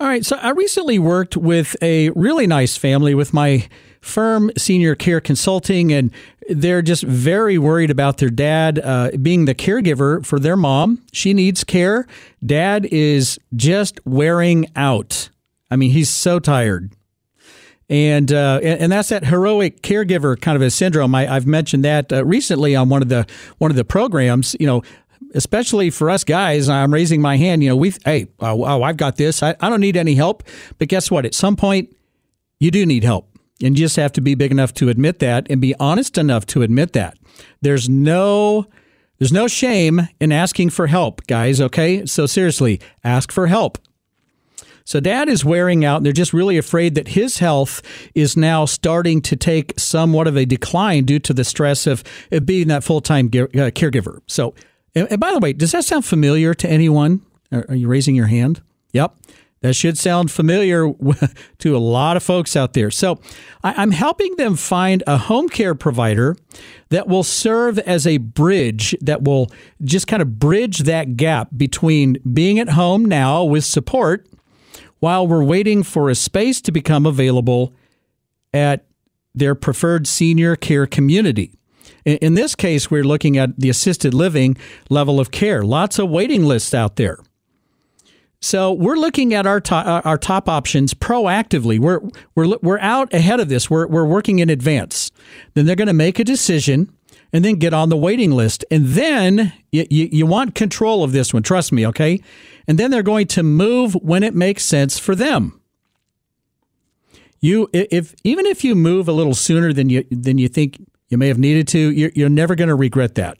All 0.00 0.08
right, 0.08 0.26
so 0.26 0.34
I 0.34 0.50
recently 0.50 0.98
worked 0.98 1.36
with 1.36 1.76
a 1.80 2.10
really 2.10 2.48
nice 2.48 2.76
family 2.76 3.14
with 3.14 3.32
my 3.32 3.68
firm, 4.00 4.50
Senior 4.58 4.96
Care 4.96 5.20
Consulting, 5.20 5.92
and 5.92 6.10
they're 6.48 6.82
just 6.82 7.04
very 7.04 7.56
worried 7.56 7.92
about 7.92 8.18
their 8.18 8.28
dad 8.28 8.80
uh, 8.80 9.12
being 9.22 9.44
the 9.44 9.54
caregiver 9.54 10.26
for 10.26 10.40
their 10.40 10.56
mom. 10.56 11.00
She 11.12 11.32
needs 11.32 11.62
care. 11.62 12.08
Dad 12.44 12.86
is 12.86 13.38
just 13.54 14.04
wearing 14.04 14.66
out. 14.74 15.28
I 15.70 15.76
mean, 15.76 15.92
he's 15.92 16.10
so 16.10 16.40
tired 16.40 16.90
and 17.88 18.32
uh, 18.32 18.60
and 18.62 18.90
that's 18.90 19.10
that 19.10 19.26
heroic 19.26 19.82
caregiver 19.82 20.40
kind 20.40 20.56
of 20.56 20.62
a 20.62 20.70
syndrome. 20.70 21.14
I, 21.14 21.26
have 21.26 21.46
mentioned 21.46 21.84
that 21.84 22.12
uh, 22.12 22.24
recently 22.24 22.74
on 22.74 22.88
one 22.88 23.02
of 23.02 23.08
the 23.08 23.26
one 23.58 23.70
of 23.70 23.76
the 23.76 23.84
programs. 23.84 24.56
You 24.58 24.66
know, 24.66 24.82
especially 25.34 25.90
for 25.90 26.08
us 26.08 26.24
guys, 26.24 26.68
I'm 26.68 26.92
raising 26.92 27.20
my 27.20 27.36
hand. 27.36 27.62
You 27.62 27.70
know, 27.70 27.76
we 27.76 27.92
hey, 28.04 28.28
oh, 28.40 28.64
oh, 28.64 28.82
I've 28.82 28.96
got 28.96 29.16
this. 29.16 29.42
I, 29.42 29.54
I 29.60 29.68
don't 29.68 29.80
need 29.80 29.96
any 29.96 30.14
help. 30.14 30.44
But 30.78 30.88
guess 30.88 31.10
what? 31.10 31.26
At 31.26 31.34
some 31.34 31.56
point, 31.56 31.94
you 32.58 32.70
do 32.70 32.86
need 32.86 33.04
help, 33.04 33.28
and 33.62 33.78
you 33.78 33.84
just 33.84 33.96
have 33.96 34.12
to 34.12 34.20
be 34.20 34.34
big 34.34 34.50
enough 34.50 34.72
to 34.74 34.88
admit 34.88 35.18
that 35.18 35.46
and 35.50 35.60
be 35.60 35.74
honest 35.78 36.16
enough 36.16 36.46
to 36.46 36.62
admit 36.62 36.94
that. 36.94 37.18
There's 37.60 37.88
no 37.88 38.66
there's 39.18 39.32
no 39.32 39.46
shame 39.46 40.08
in 40.20 40.32
asking 40.32 40.70
for 40.70 40.86
help, 40.86 41.26
guys. 41.26 41.60
Okay, 41.60 42.06
so 42.06 42.26
seriously, 42.26 42.80
ask 43.02 43.30
for 43.30 43.46
help. 43.46 43.78
So 44.84 45.00
dad 45.00 45.30
is 45.30 45.44
wearing 45.44 45.84
out, 45.84 45.98
and 45.98 46.06
they're 46.06 46.12
just 46.12 46.34
really 46.34 46.58
afraid 46.58 46.94
that 46.94 47.08
his 47.08 47.38
health 47.38 47.82
is 48.14 48.36
now 48.36 48.66
starting 48.66 49.22
to 49.22 49.34
take 49.34 49.72
somewhat 49.78 50.26
of 50.26 50.36
a 50.36 50.44
decline 50.44 51.04
due 51.04 51.18
to 51.20 51.32
the 51.32 51.44
stress 51.44 51.86
of, 51.86 52.04
being 52.44 52.68
that 52.68 52.84
full 52.84 53.00
time 53.00 53.26
uh, 53.28 53.72
caregiver. 53.72 54.20
So, 54.26 54.54
and, 54.94 55.18
by 55.18 55.32
the 55.32 55.38
way, 55.38 55.54
does 55.54 55.72
that 55.72 55.84
sound 55.84 56.04
familiar 56.04 56.52
to 56.54 56.68
anyone? 56.68 57.22
Are 57.50 57.74
you 57.74 57.88
raising 57.88 58.14
your 58.14 58.26
hand? 58.26 58.60
Yep. 58.92 59.16
That 59.62 59.74
should 59.74 59.96
sound 59.96 60.30
familiar 60.30 60.92
to 61.58 61.76
a 61.76 61.78
lot 61.78 62.18
of 62.18 62.22
folks 62.22 62.54
out 62.54 62.74
there. 62.74 62.90
So, 62.90 63.18
I'm 63.62 63.92
helping 63.92 64.36
them 64.36 64.54
find 64.54 65.02
a 65.06 65.16
home 65.16 65.48
care 65.48 65.74
provider 65.74 66.36
that 66.90 67.08
will 67.08 67.22
serve 67.22 67.78
as 67.78 68.06
a 68.06 68.18
bridge 68.18 68.94
that 69.00 69.22
will 69.22 69.50
just 69.82 70.06
kind 70.06 70.20
of 70.20 70.38
bridge 70.38 70.80
that 70.80 71.16
gap 71.16 71.48
between 71.56 72.18
being 72.34 72.58
at 72.58 72.70
home 72.70 73.06
now 73.06 73.42
with 73.44 73.64
support 73.64 74.26
while 75.04 75.26
we're 75.26 75.44
waiting 75.44 75.82
for 75.82 76.08
a 76.08 76.14
space 76.14 76.62
to 76.62 76.72
become 76.72 77.04
available 77.04 77.74
at 78.54 78.86
their 79.34 79.54
preferred 79.54 80.06
senior 80.06 80.56
care 80.56 80.86
community. 80.86 81.52
In 82.06 82.32
this 82.32 82.54
case, 82.54 82.90
we're 82.90 83.04
looking 83.04 83.36
at 83.36 83.50
the 83.58 83.68
assisted 83.68 84.14
living 84.14 84.56
level 84.88 85.20
of 85.20 85.30
care. 85.30 85.62
Lots 85.62 85.98
of 85.98 86.08
waiting 86.08 86.46
lists 86.46 86.72
out 86.72 86.96
there. 86.96 87.18
So 88.40 88.72
we're 88.72 88.96
looking 88.96 89.34
at 89.34 89.46
our 89.46 89.60
top, 89.60 89.86
uh, 89.86 90.00
our 90.08 90.16
top 90.16 90.48
options 90.48 90.94
proactively. 90.94 91.78
We're 91.78 92.00
we're 92.34 92.56
we're 92.62 92.78
out 92.78 93.12
ahead 93.12 93.40
of 93.40 93.50
this. 93.50 93.68
We're 93.68 93.86
we're 93.86 94.06
working 94.06 94.38
in 94.38 94.48
advance. 94.48 95.10
Then 95.52 95.66
they're 95.66 95.76
going 95.76 95.88
to 95.88 95.92
make 95.92 96.18
a 96.18 96.24
decision 96.24 96.90
and 97.34 97.44
then 97.44 97.56
get 97.56 97.74
on 97.74 97.88
the 97.88 97.96
waiting 97.96 98.30
list. 98.30 98.64
And 98.70 98.86
then 98.86 99.52
you, 99.72 99.84
you, 99.90 100.08
you 100.12 100.24
want 100.24 100.54
control 100.54 101.02
of 101.02 101.10
this 101.10 101.34
one. 101.34 101.42
Trust 101.42 101.72
me, 101.72 101.84
okay? 101.88 102.22
And 102.68 102.78
then 102.78 102.92
they're 102.92 103.02
going 103.02 103.26
to 103.26 103.42
move 103.42 103.94
when 103.94 104.22
it 104.22 104.34
makes 104.36 104.64
sense 104.64 105.00
for 105.00 105.16
them. 105.16 105.60
You, 107.40 107.68
if 107.74 108.14
even 108.22 108.46
if 108.46 108.62
you 108.64 108.74
move 108.76 109.08
a 109.08 109.12
little 109.12 109.34
sooner 109.34 109.72
than 109.72 109.90
you 109.90 110.04
than 110.10 110.38
you 110.38 110.48
think 110.48 110.78
you 111.08 111.18
may 111.18 111.28
have 111.28 111.36
needed 111.36 111.68
to, 111.68 111.78
you're, 111.78 112.10
you're 112.14 112.30
never 112.30 112.54
going 112.54 112.68
to 112.68 112.74
regret 112.74 113.16
that. 113.16 113.36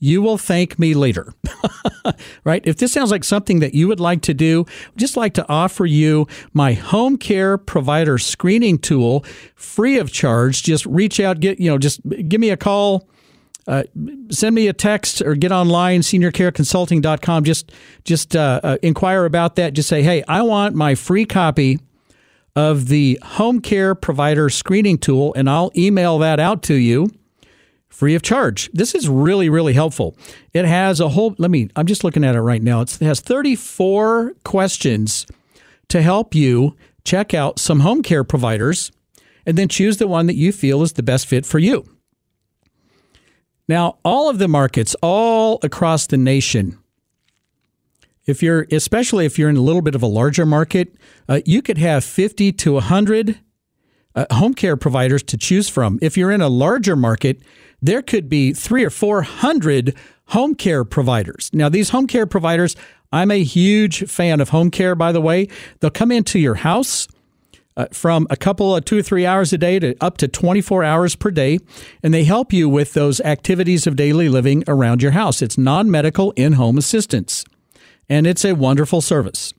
You 0.00 0.20
will 0.20 0.36
thank 0.36 0.78
me 0.80 0.94
later. 0.94 1.32
right? 2.44 2.66
If 2.66 2.78
this 2.78 2.92
sounds 2.92 3.12
like 3.12 3.22
something 3.22 3.60
that 3.60 3.72
you 3.72 3.86
would 3.86 4.00
like 4.00 4.22
to 4.22 4.34
do, 4.34 4.64
I'd 4.88 4.98
just 4.98 5.16
like 5.16 5.34
to 5.34 5.48
offer 5.48 5.86
you 5.86 6.26
my 6.54 6.72
home 6.72 7.18
care 7.18 7.56
provider 7.56 8.18
screening 8.18 8.78
tool 8.78 9.24
free 9.54 9.98
of 9.98 10.10
charge. 10.10 10.64
Just 10.64 10.84
reach 10.86 11.20
out, 11.20 11.38
get, 11.38 11.60
you 11.60 11.70
know, 11.70 11.78
just 11.78 12.00
give 12.28 12.40
me 12.40 12.50
a 12.50 12.56
call 12.56 13.08
uh, 13.66 13.82
send 14.30 14.54
me 14.54 14.68
a 14.68 14.72
text 14.72 15.20
or 15.22 15.34
get 15.34 15.52
online 15.52 16.00
seniorcareconsulting.com 16.00 17.44
just 17.44 17.72
just 18.04 18.36
uh, 18.36 18.60
uh, 18.62 18.76
inquire 18.82 19.24
about 19.24 19.56
that 19.56 19.72
just 19.72 19.88
say 19.88 20.02
hey 20.02 20.22
i 20.28 20.42
want 20.42 20.74
my 20.74 20.94
free 20.94 21.24
copy 21.24 21.78
of 22.54 22.88
the 22.88 23.18
home 23.22 23.60
care 23.60 23.94
provider 23.94 24.48
screening 24.48 24.98
tool 24.98 25.34
and 25.34 25.50
i'll 25.50 25.72
email 25.76 26.18
that 26.18 26.38
out 26.38 26.62
to 26.62 26.74
you 26.74 27.08
free 27.96 28.14
of 28.14 28.20
charge. 28.20 28.70
This 28.74 28.94
is 28.94 29.08
really, 29.08 29.48
really 29.48 29.72
helpful. 29.72 30.18
It 30.52 30.66
has 30.66 31.00
a 31.00 31.08
whole, 31.08 31.34
let 31.38 31.50
me, 31.50 31.70
I'm 31.76 31.86
just 31.86 32.04
looking 32.04 32.24
at 32.24 32.34
it 32.34 32.42
right 32.42 32.62
now. 32.62 32.82
It's, 32.82 33.00
it 33.00 33.06
has 33.06 33.20
34 33.20 34.34
questions 34.44 35.26
to 35.88 36.02
help 36.02 36.34
you 36.34 36.76
check 37.04 37.32
out 37.32 37.58
some 37.58 37.80
home 37.80 38.02
care 38.02 38.22
providers 38.22 38.92
and 39.46 39.56
then 39.56 39.68
choose 39.68 39.96
the 39.96 40.06
one 40.06 40.26
that 40.26 40.36
you 40.36 40.52
feel 40.52 40.82
is 40.82 40.92
the 40.92 41.02
best 41.02 41.26
fit 41.26 41.46
for 41.46 41.58
you. 41.58 41.86
Now, 43.68 43.98
all 44.04 44.30
of 44.30 44.38
the 44.38 44.48
markets, 44.48 44.94
all 45.02 45.58
across 45.62 46.06
the 46.06 46.16
nation, 46.16 46.78
if 48.26 48.42
you're, 48.42 48.66
especially 48.70 49.26
if 49.26 49.38
you're 49.38 49.48
in 49.48 49.56
a 49.56 49.62
little 49.62 49.82
bit 49.82 49.94
of 49.94 50.02
a 50.02 50.06
larger 50.06 50.46
market, 50.46 50.94
uh, 51.28 51.40
you 51.44 51.62
could 51.62 51.78
have 51.78 52.04
50 52.04 52.52
to 52.52 52.72
100 52.74 53.40
uh, 54.14 54.26
home 54.32 54.54
care 54.54 54.76
providers 54.76 55.22
to 55.24 55.36
choose 55.36 55.68
from. 55.68 55.98
If 56.02 56.16
you're 56.16 56.30
in 56.30 56.40
a 56.40 56.48
larger 56.48 56.96
market, 56.96 57.42
there 57.80 58.02
could 58.02 58.28
be 58.28 58.52
three 58.52 58.84
or 58.84 58.90
400 58.90 59.94
home 60.28 60.54
care 60.54 60.84
providers. 60.84 61.50
Now, 61.52 61.68
these 61.68 61.90
home 61.90 62.06
care 62.06 62.26
providers, 62.26 62.74
I'm 63.12 63.30
a 63.30 63.42
huge 63.42 64.08
fan 64.08 64.40
of 64.40 64.48
home 64.48 64.70
care, 64.70 64.94
by 64.94 65.12
the 65.12 65.20
way. 65.20 65.48
They'll 65.80 65.90
come 65.90 66.10
into 66.10 66.38
your 66.38 66.56
house. 66.56 67.06
Uh, 67.76 67.86
from 67.92 68.26
a 68.30 68.36
couple 68.36 68.74
of 68.74 68.82
two 68.86 68.98
or 68.98 69.02
three 69.02 69.26
hours 69.26 69.52
a 69.52 69.58
day 69.58 69.78
to 69.78 69.94
up 70.00 70.16
to 70.16 70.26
24 70.26 70.82
hours 70.82 71.14
per 71.14 71.30
day, 71.30 71.58
and 72.02 72.14
they 72.14 72.24
help 72.24 72.50
you 72.50 72.70
with 72.70 72.94
those 72.94 73.20
activities 73.20 73.86
of 73.86 73.96
daily 73.96 74.30
living 74.30 74.64
around 74.66 75.02
your 75.02 75.10
house. 75.10 75.42
It's 75.42 75.58
non 75.58 75.90
medical 75.90 76.30
in 76.32 76.54
home 76.54 76.78
assistance, 76.78 77.44
and 78.08 78.26
it's 78.26 78.46
a 78.46 78.54
wonderful 78.54 79.02
service. 79.02 79.52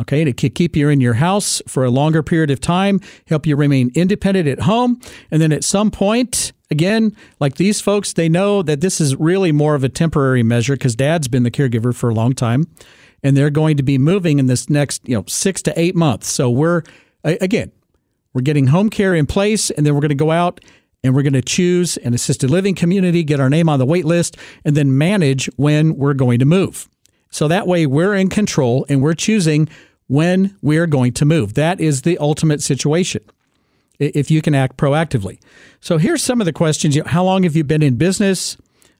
Okay, 0.00 0.24
to 0.24 0.32
keep 0.32 0.74
you 0.74 0.88
in 0.88 1.00
your 1.00 1.14
house 1.14 1.60
for 1.68 1.84
a 1.84 1.90
longer 1.90 2.22
period 2.22 2.50
of 2.50 2.60
time, 2.60 2.98
help 3.26 3.46
you 3.46 3.56
remain 3.56 3.92
independent 3.94 4.48
at 4.48 4.60
home. 4.60 4.98
And 5.30 5.40
then 5.42 5.52
at 5.52 5.64
some 5.64 5.90
point, 5.90 6.52
again, 6.70 7.14
like 7.40 7.56
these 7.56 7.80
folks, 7.80 8.14
they 8.14 8.28
know 8.28 8.62
that 8.62 8.80
this 8.80 9.00
is 9.00 9.14
really 9.16 9.52
more 9.52 9.74
of 9.74 9.84
a 9.84 9.90
temporary 9.90 10.42
measure 10.42 10.74
because 10.74 10.96
dad's 10.96 11.28
been 11.28 11.42
the 11.42 11.50
caregiver 11.50 11.94
for 11.94 12.08
a 12.08 12.14
long 12.14 12.32
time. 12.32 12.64
And 13.22 13.36
they're 13.36 13.50
going 13.50 13.76
to 13.76 13.82
be 13.82 13.98
moving 13.98 14.38
in 14.38 14.46
this 14.46 14.68
next, 14.68 15.08
you 15.08 15.16
know, 15.16 15.24
six 15.28 15.62
to 15.62 15.78
eight 15.78 15.94
months. 15.94 16.28
So 16.28 16.50
we're, 16.50 16.82
again, 17.24 17.70
we're 18.32 18.42
getting 18.42 18.68
home 18.68 18.90
care 18.90 19.14
in 19.14 19.26
place 19.26 19.70
and 19.70 19.86
then 19.86 19.94
we're 19.94 20.00
going 20.00 20.08
to 20.08 20.14
go 20.14 20.30
out 20.30 20.60
and 21.04 21.14
we're 21.14 21.22
going 21.22 21.32
to 21.32 21.42
choose 21.42 21.96
an 21.98 22.14
assisted 22.14 22.50
living 22.50 22.74
community, 22.74 23.22
get 23.22 23.40
our 23.40 23.50
name 23.50 23.68
on 23.68 23.78
the 23.78 23.86
wait 23.86 24.04
list, 24.04 24.36
and 24.64 24.76
then 24.76 24.96
manage 24.96 25.46
when 25.56 25.96
we're 25.96 26.14
going 26.14 26.38
to 26.38 26.44
move. 26.44 26.88
So 27.30 27.48
that 27.48 27.66
way 27.66 27.86
we're 27.86 28.14
in 28.14 28.28
control 28.28 28.86
and 28.88 29.02
we're 29.02 29.14
choosing 29.14 29.68
when 30.06 30.56
we're 30.60 30.86
going 30.86 31.12
to 31.14 31.24
move. 31.24 31.54
That 31.54 31.80
is 31.80 32.02
the 32.02 32.18
ultimate 32.18 32.62
situation 32.62 33.22
if 33.98 34.30
you 34.30 34.42
can 34.42 34.54
act 34.54 34.76
proactively. 34.76 35.38
So 35.80 35.96
here's 35.98 36.22
some 36.22 36.40
of 36.40 36.44
the 36.44 36.52
questions. 36.52 36.98
How 37.06 37.24
long 37.24 37.44
have 37.44 37.56
you 37.56 37.64
been 37.64 37.82
in 37.82 37.96
business? 37.96 38.56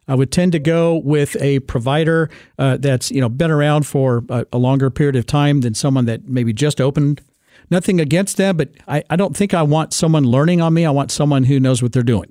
I 0.08 0.14
would 0.14 0.32
tend 0.32 0.52
to 0.52 0.58
go 0.58 0.96
with 0.96 1.36
a 1.40 1.60
provider 1.60 2.28
uh, 2.58 2.76
that's 2.78 3.10
you 3.10 3.20
know 3.20 3.28
been 3.28 3.50
around 3.50 3.86
for 3.86 4.24
a, 4.28 4.46
a, 4.52 4.58
longer 4.58 4.90
period 4.90 5.16
of 5.16 5.26
time 5.26 5.60
than 5.60 5.74
someone 5.74 6.06
that 6.06 6.28
maybe 6.28 6.52
just 6.52 6.80
opened. 6.80 7.22
Nothing 7.70 8.00
against 8.00 8.36
them, 8.36 8.56
but 8.58 8.70
I, 8.86 9.02
I 9.08 9.16
don't 9.16 9.34
think 9.34 9.54
I 9.54 9.62
want 9.62 9.94
someone 9.94 10.24
learning 10.24 10.60
on 10.60 10.74
me. 10.74 10.84
I 10.84 10.90
want 10.90 11.10
someone 11.10 11.44
who 11.44 11.58
knows 11.58 11.82
what 11.82 11.92
they're 11.92 12.02
doing 12.02 12.30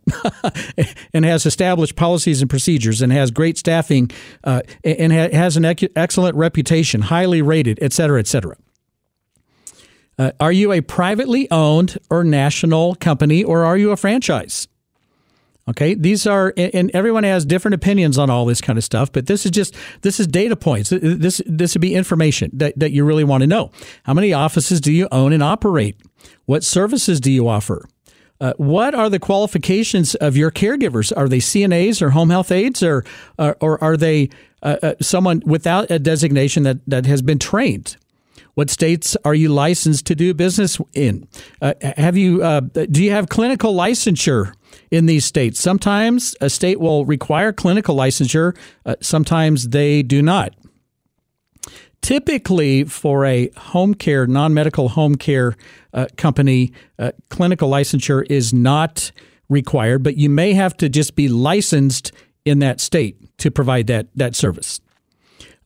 and 1.13 1.25
has 1.25 1.47
established 1.47 1.95
policies 1.95 2.41
and 2.41 2.49
procedures 2.49 3.01
and 3.01 3.11
has 3.11 3.31
great 3.31 3.57
staffing 3.57 4.11
uh, 4.43 4.61
and 4.83 5.11
ha- 5.11 5.29
has 5.31 5.57
an 5.57 5.65
ec- 5.65 5.91
excellent 5.95 6.35
reputation, 6.35 7.01
highly 7.01 7.41
rated, 7.41 7.79
et 7.81 7.91
cetera, 7.91 8.19
et 8.19 8.27
cetera. 8.27 8.55
Uh, 10.19 10.31
are 10.39 10.51
you 10.51 10.71
a 10.71 10.81
privately 10.81 11.49
owned 11.49 11.97
or 12.11 12.23
national 12.23 12.93
company 12.95 13.43
or 13.43 13.63
are 13.63 13.77
you 13.77 13.89
a 13.89 13.97
franchise? 13.97 14.67
Okay, 15.69 15.93
these 15.93 16.25
are, 16.25 16.53
and 16.57 16.89
everyone 16.91 17.23
has 17.23 17.45
different 17.45 17.75
opinions 17.75 18.17
on 18.17 18.31
all 18.31 18.45
this 18.45 18.61
kind 18.61 18.79
of 18.79 18.83
stuff, 18.83 19.11
but 19.11 19.27
this 19.27 19.45
is 19.45 19.51
just, 19.51 19.75
this 20.01 20.19
is 20.19 20.25
data 20.25 20.55
points. 20.55 20.89
This, 20.89 21.39
this 21.45 21.75
would 21.75 21.81
be 21.81 21.93
information 21.93 22.49
that, 22.53 22.77
that 22.79 22.91
you 22.91 23.05
really 23.05 23.23
want 23.23 23.41
to 23.41 23.47
know. 23.47 23.71
How 24.03 24.13
many 24.13 24.33
offices 24.33 24.81
do 24.81 24.91
you 24.91 25.07
own 25.11 25.33
and 25.33 25.43
operate? 25.43 25.97
What 26.45 26.63
services 26.63 27.19
do 27.19 27.31
you 27.31 27.47
offer? 27.47 27.87
Uh, 28.41 28.53
what 28.57 28.95
are 28.95 29.07
the 29.07 29.19
qualifications 29.19 30.15
of 30.15 30.35
your 30.35 30.49
caregivers? 30.49 31.15
Are 31.15 31.29
they 31.29 31.37
CNAs 31.37 32.01
or 32.01 32.09
home 32.09 32.31
health 32.31 32.51
aides, 32.51 32.81
or 32.81 33.05
or, 33.37 33.55
or 33.61 33.81
are 33.83 33.95
they 33.95 34.29
uh, 34.63 34.77
uh, 34.81 34.93
someone 34.99 35.43
without 35.45 35.91
a 35.91 35.99
designation 35.99 36.63
that, 36.63 36.77
that 36.87 37.05
has 37.05 37.21
been 37.21 37.37
trained? 37.37 37.97
What 38.55 38.69
states 38.69 39.15
are 39.23 39.33
you 39.33 39.49
licensed 39.49 40.05
to 40.07 40.15
do 40.15 40.33
business 40.33 40.79
in? 40.93 41.27
Uh, 41.61 41.73
have 41.81 42.17
you 42.17 42.43
uh, 42.43 42.61
do 42.61 43.03
you 43.03 43.11
have 43.11 43.29
clinical 43.29 43.73
licensure 43.73 44.53
in 44.89 45.05
these 45.05 45.25
states? 45.25 45.59
Sometimes 45.59 46.35
a 46.41 46.49
state 46.49 46.79
will 46.79 47.05
require 47.05 47.53
clinical 47.53 47.95
licensure. 47.95 48.55
Uh, 48.85 48.95
sometimes 49.01 49.69
they 49.69 50.03
do 50.03 50.21
not. 50.21 50.53
Typically, 52.01 52.83
for 52.83 53.25
a 53.25 53.49
home 53.55 53.93
care, 53.93 54.25
non 54.25 54.53
medical 54.53 54.89
home 54.89 55.15
care 55.15 55.55
uh, 55.93 56.07
company, 56.17 56.73
uh, 56.97 57.11
clinical 57.29 57.69
licensure 57.69 58.25
is 58.29 58.53
not 58.53 59.11
required, 59.49 60.01
but 60.01 60.17
you 60.17 60.29
may 60.29 60.53
have 60.53 60.75
to 60.77 60.89
just 60.89 61.15
be 61.15 61.27
licensed 61.27 62.11
in 62.43 62.59
that 62.59 62.79
state 62.79 63.37
to 63.37 63.51
provide 63.51 63.87
that, 63.87 64.07
that 64.15 64.35
service. 64.35 64.81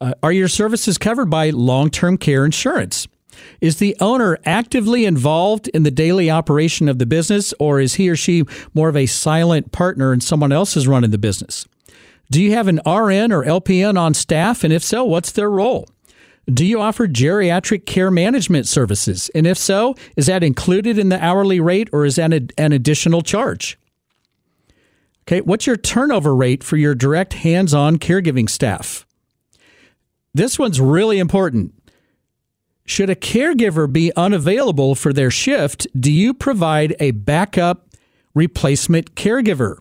Uh, 0.01 0.13
are 0.21 0.31
your 0.31 0.47
services 0.47 0.97
covered 0.97 1.29
by 1.29 1.49
long 1.49 1.89
term 1.89 2.17
care 2.17 2.45
insurance? 2.45 3.07
Is 3.61 3.77
the 3.77 3.95
owner 3.99 4.37
actively 4.45 5.05
involved 5.05 5.67
in 5.69 5.83
the 5.83 5.91
daily 5.91 6.29
operation 6.29 6.87
of 6.87 6.99
the 6.99 7.05
business, 7.05 7.53
or 7.59 7.79
is 7.79 7.95
he 7.95 8.09
or 8.09 8.15
she 8.15 8.43
more 8.73 8.89
of 8.89 8.95
a 8.95 9.05
silent 9.05 9.71
partner 9.71 10.11
and 10.11 10.23
someone 10.23 10.51
else 10.51 10.77
is 10.77 10.87
running 10.87 11.11
the 11.11 11.17
business? 11.17 11.65
Do 12.31 12.41
you 12.41 12.53
have 12.53 12.67
an 12.67 12.77
RN 12.85 13.31
or 13.31 13.43
LPN 13.43 13.99
on 13.99 14.13
staff? 14.13 14.63
And 14.63 14.73
if 14.73 14.83
so, 14.83 15.03
what's 15.03 15.31
their 15.31 15.49
role? 15.49 15.87
Do 16.47 16.65
you 16.65 16.79
offer 16.79 17.07
geriatric 17.07 17.85
care 17.85 18.11
management 18.11 18.67
services? 18.67 19.29
And 19.33 19.47
if 19.47 19.57
so, 19.57 19.95
is 20.15 20.27
that 20.27 20.43
included 20.43 20.97
in 20.97 21.09
the 21.09 21.23
hourly 21.23 21.59
rate 21.59 21.89
or 21.91 22.05
is 22.05 22.17
that 22.17 22.51
an 22.57 22.71
additional 22.71 23.21
charge? 23.21 23.77
Okay, 25.27 25.41
what's 25.41 25.65
your 25.65 25.75
turnover 25.75 26.35
rate 26.35 26.63
for 26.63 26.77
your 26.77 26.93
direct 26.93 27.33
hands 27.33 27.73
on 27.73 27.97
caregiving 27.97 28.47
staff? 28.47 29.04
This 30.35 30.59
one's 30.59 30.81
really 30.81 31.17
important. 31.17 31.73
Should 32.85 33.09
a 33.09 33.15
caregiver 33.15 33.91
be 33.91 34.11
unavailable 34.17 34.93
for 34.93 35.13
their 35.13 35.31
shift, 35.31 35.87
do 35.97 36.11
you 36.11 36.33
provide 36.33 36.93
a 36.99 37.11
backup 37.11 37.87
replacement 38.33 39.15
caregiver? 39.15 39.77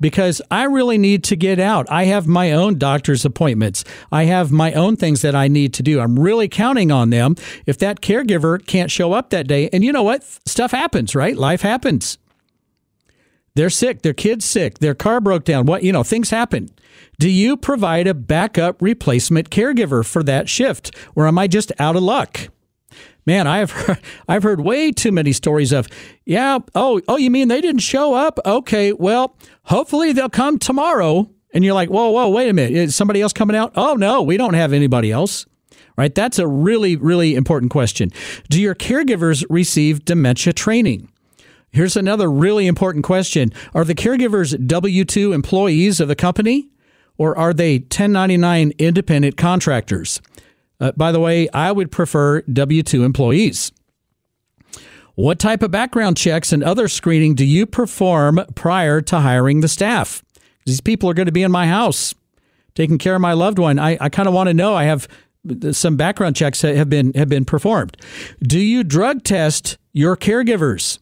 Because 0.00 0.40
I 0.50 0.64
really 0.64 0.96
need 0.96 1.24
to 1.24 1.36
get 1.36 1.58
out. 1.58 1.86
I 1.90 2.04
have 2.04 2.26
my 2.26 2.52
own 2.52 2.78
doctor's 2.78 3.26
appointments. 3.26 3.84
I 4.10 4.24
have 4.24 4.50
my 4.50 4.72
own 4.72 4.96
things 4.96 5.20
that 5.20 5.34
I 5.34 5.46
need 5.46 5.74
to 5.74 5.82
do. 5.82 6.00
I'm 6.00 6.18
really 6.18 6.48
counting 6.48 6.90
on 6.90 7.10
them. 7.10 7.36
If 7.66 7.76
that 7.80 8.00
caregiver 8.00 8.66
can't 8.66 8.90
show 8.90 9.12
up 9.12 9.28
that 9.28 9.46
day, 9.46 9.68
and 9.74 9.84
you 9.84 9.92
know 9.92 10.02
what? 10.02 10.24
Stuff 10.46 10.70
happens, 10.70 11.14
right? 11.14 11.36
Life 11.36 11.60
happens. 11.60 12.16
They're 13.56 13.70
sick, 13.70 14.02
their 14.02 14.12
kid's 14.12 14.44
sick, 14.44 14.80
their 14.80 14.94
car 14.94 15.18
broke 15.18 15.44
down. 15.44 15.64
What, 15.64 15.82
you 15.82 15.90
know, 15.90 16.02
things 16.02 16.28
happen. 16.28 16.68
Do 17.18 17.30
you 17.30 17.56
provide 17.56 18.06
a 18.06 18.12
backup 18.12 18.82
replacement 18.82 19.48
caregiver 19.48 20.04
for 20.04 20.22
that 20.24 20.50
shift, 20.50 20.94
or 21.14 21.26
am 21.26 21.38
I 21.38 21.46
just 21.46 21.72
out 21.78 21.96
of 21.96 22.02
luck? 22.02 22.50
Man, 23.24 23.46
I've 23.46 23.70
heard, 23.72 23.98
I've 24.28 24.42
heard 24.42 24.60
way 24.60 24.92
too 24.92 25.10
many 25.10 25.32
stories 25.32 25.72
of, 25.72 25.88
yeah, 26.26 26.58
oh, 26.74 27.00
oh, 27.08 27.16
you 27.16 27.30
mean 27.30 27.48
they 27.48 27.62
didn't 27.62 27.80
show 27.80 28.12
up? 28.12 28.38
Okay, 28.44 28.92
well, 28.92 29.38
hopefully 29.64 30.12
they'll 30.12 30.28
come 30.28 30.58
tomorrow. 30.58 31.30
And 31.54 31.64
you're 31.64 31.72
like, 31.72 31.88
whoa, 31.88 32.10
whoa, 32.10 32.28
wait 32.28 32.50
a 32.50 32.52
minute, 32.52 32.72
is 32.72 32.94
somebody 32.94 33.22
else 33.22 33.32
coming 33.32 33.56
out? 33.56 33.72
Oh 33.74 33.94
no, 33.94 34.20
we 34.20 34.36
don't 34.36 34.52
have 34.52 34.74
anybody 34.74 35.10
else. 35.10 35.46
Right? 35.96 36.14
That's 36.14 36.38
a 36.38 36.46
really, 36.46 36.96
really 36.96 37.34
important 37.34 37.72
question. 37.72 38.10
Do 38.50 38.60
your 38.60 38.74
caregivers 38.74 39.46
receive 39.48 40.04
dementia 40.04 40.52
training? 40.52 41.08
Here's 41.76 41.94
another 41.94 42.30
really 42.30 42.66
important 42.66 43.04
question 43.04 43.52
Are 43.74 43.84
the 43.84 43.94
caregivers 43.94 44.66
W 44.66 45.04
2 45.04 45.34
employees 45.34 46.00
of 46.00 46.08
the 46.08 46.16
company 46.16 46.70
or 47.18 47.36
are 47.36 47.52
they 47.52 47.74
1099 47.74 48.72
independent 48.78 49.36
contractors? 49.36 50.22
Uh, 50.80 50.92
by 50.92 51.12
the 51.12 51.20
way, 51.20 51.50
I 51.50 51.72
would 51.72 51.92
prefer 51.92 52.40
W 52.40 52.82
2 52.82 53.04
employees. 53.04 53.72
What 55.16 55.38
type 55.38 55.62
of 55.62 55.70
background 55.70 56.16
checks 56.16 56.50
and 56.50 56.64
other 56.64 56.88
screening 56.88 57.34
do 57.34 57.44
you 57.44 57.66
perform 57.66 58.40
prior 58.54 59.02
to 59.02 59.20
hiring 59.20 59.60
the 59.60 59.68
staff? 59.68 60.22
These 60.64 60.80
people 60.80 61.10
are 61.10 61.14
going 61.14 61.26
to 61.26 61.32
be 61.32 61.42
in 61.42 61.52
my 61.52 61.66
house 61.66 62.14
taking 62.74 62.96
care 62.96 63.16
of 63.16 63.20
my 63.20 63.34
loved 63.34 63.58
one. 63.58 63.78
I, 63.78 63.98
I 64.00 64.08
kind 64.08 64.28
of 64.28 64.32
want 64.32 64.48
to 64.48 64.54
know. 64.54 64.74
I 64.74 64.84
have 64.84 65.06
some 65.72 65.98
background 65.98 66.36
checks 66.36 66.62
have 66.62 66.88
been 66.88 67.12
have 67.12 67.28
been 67.28 67.44
performed. 67.44 67.98
Do 68.40 68.58
you 68.58 68.82
drug 68.82 69.24
test 69.24 69.76
your 69.92 70.16
caregivers? 70.16 71.00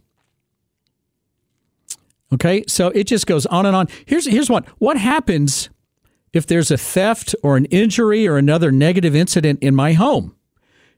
Okay, 2.34 2.64
so 2.66 2.88
it 2.88 3.04
just 3.04 3.26
goes 3.28 3.46
on 3.46 3.64
and 3.64 3.76
on. 3.76 3.86
Here's 4.06 4.26
here's 4.26 4.50
one. 4.50 4.64
What 4.78 4.96
happens 4.96 5.70
if 6.32 6.46
there's 6.46 6.72
a 6.72 6.76
theft 6.76 7.34
or 7.44 7.56
an 7.56 7.66
injury 7.66 8.26
or 8.26 8.36
another 8.36 8.72
negative 8.72 9.14
incident 9.14 9.62
in 9.62 9.74
my 9.74 9.92
home? 9.92 10.34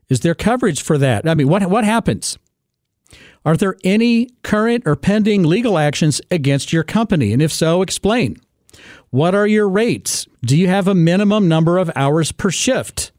Is 0.08 0.20
there 0.20 0.34
coverage 0.34 0.82
for 0.82 0.96
that? 0.96 1.28
I 1.28 1.34
mean, 1.34 1.48
what 1.48 1.68
what 1.68 1.84
happens? 1.84 2.38
Are 3.44 3.56
there 3.56 3.76
any 3.84 4.30
current 4.42 4.84
or 4.86 4.96
pending 4.96 5.44
legal 5.44 5.78
actions 5.78 6.20
against 6.30 6.72
your 6.72 6.82
company? 6.82 7.32
And 7.32 7.42
if 7.42 7.52
so, 7.52 7.82
explain. 7.82 8.38
What 9.10 9.34
are 9.34 9.46
your 9.46 9.68
rates? 9.68 10.26
Do 10.42 10.56
you 10.56 10.68
have 10.68 10.88
a 10.88 10.94
minimum 10.94 11.48
number 11.48 11.78
of 11.78 11.90
hours 11.94 12.32
per 12.32 12.50
shift? 12.50 13.12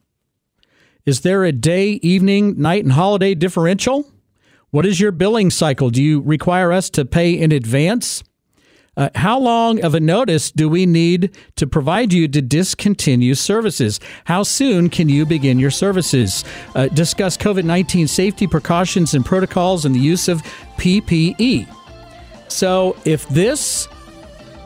Is 1.06 1.22
there 1.22 1.46
a 1.46 1.54
day, 1.54 1.92
evening, 2.04 2.60
night, 2.60 2.84
and 2.84 2.92
holiday 2.94 3.36
differential? 3.36 4.12
What 4.72 4.86
is 4.86 5.00
your 5.00 5.12
billing 5.12 5.50
cycle? 5.50 5.90
Do 5.90 6.04
you 6.04 6.22
require 6.22 6.74
us 6.74 6.90
to 6.92 7.06
pay 7.06 7.32
in 7.32 7.54
advance? 7.54 8.24
Uh, 8.98 9.10
how 9.16 9.40
long 9.40 9.82
of 9.84 9.94
a 9.94 10.00
notice 10.00 10.52
do 10.52 10.68
we 10.68 10.86
need 10.86 11.38
to 11.56 11.68
provide 11.68 12.12
you 12.12 12.28
to 12.28 12.42
discontinue 12.42 13.36
services? 13.36 14.00
How 14.26 14.44
soon 14.44 14.90
can 14.90 15.08
you 15.08 15.26
begin 15.26 15.60
your 15.60 15.72
services? 15.72 16.44
Uh, 16.76 16.88
discuss 16.88 17.38
COVID 17.38 17.64
19 17.64 18.08
safety 18.08 18.48
precautions 18.48 19.14
and 19.14 19.24
protocols 19.24 19.86
and 19.86 19.96
the 19.96 20.00
use 20.00 20.28
of 20.28 20.42
PPE. 20.78 21.68
So 22.50 22.98
if 23.06 23.28
this 23.30 23.88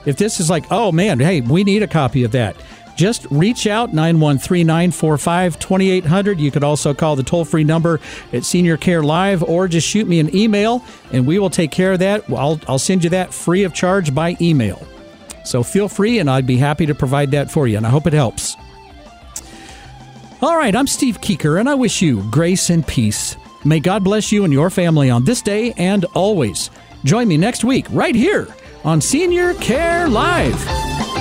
if 0.05 0.17
this 0.17 0.39
is 0.39 0.49
like, 0.49 0.65
oh 0.71 0.91
man, 0.91 1.19
hey, 1.19 1.41
we 1.41 1.63
need 1.63 1.83
a 1.83 1.87
copy 1.87 2.23
of 2.23 2.31
that, 2.31 2.55
just 2.95 3.25
reach 3.29 3.67
out 3.67 3.93
913 3.93 4.65
945 4.65 5.59
2800. 5.59 6.39
You 6.39 6.51
could 6.51 6.63
also 6.63 6.93
call 6.93 7.15
the 7.15 7.23
toll 7.23 7.45
free 7.45 7.63
number 7.63 7.99
at 8.33 8.43
Senior 8.43 8.77
Care 8.77 9.03
Live 9.03 9.43
or 9.43 9.67
just 9.67 9.87
shoot 9.87 10.07
me 10.07 10.19
an 10.19 10.35
email 10.35 10.83
and 11.11 11.25
we 11.25 11.39
will 11.39 11.49
take 11.49 11.71
care 11.71 11.93
of 11.93 11.99
that. 11.99 12.29
I'll, 12.29 12.59
I'll 12.67 12.79
send 12.79 13.03
you 13.03 13.09
that 13.11 13.33
free 13.33 13.63
of 13.63 13.73
charge 13.73 14.13
by 14.13 14.37
email. 14.41 14.85
So 15.43 15.63
feel 15.63 15.89
free 15.89 16.19
and 16.19 16.29
I'd 16.29 16.47
be 16.47 16.57
happy 16.57 16.85
to 16.85 16.95
provide 16.95 17.31
that 17.31 17.49
for 17.49 17.67
you. 17.67 17.77
And 17.77 17.85
I 17.85 17.89
hope 17.89 18.07
it 18.07 18.13
helps. 18.13 18.55
All 20.41 20.57
right, 20.57 20.75
I'm 20.75 20.87
Steve 20.87 21.21
Keeker 21.21 21.59
and 21.59 21.69
I 21.69 21.75
wish 21.75 22.01
you 22.01 22.23
grace 22.31 22.69
and 22.69 22.85
peace. 22.85 23.35
May 23.63 23.79
God 23.79 24.03
bless 24.03 24.31
you 24.31 24.43
and 24.43 24.51
your 24.51 24.71
family 24.71 25.09
on 25.09 25.23
this 25.23 25.41
day 25.41 25.73
and 25.77 26.05
always. 26.13 26.71
Join 27.03 27.27
me 27.27 27.37
next 27.37 27.63
week 27.63 27.85
right 27.91 28.15
here 28.15 28.47
on 28.83 29.01
Senior 29.01 29.53
Care 29.55 30.07
Live. 30.07 31.20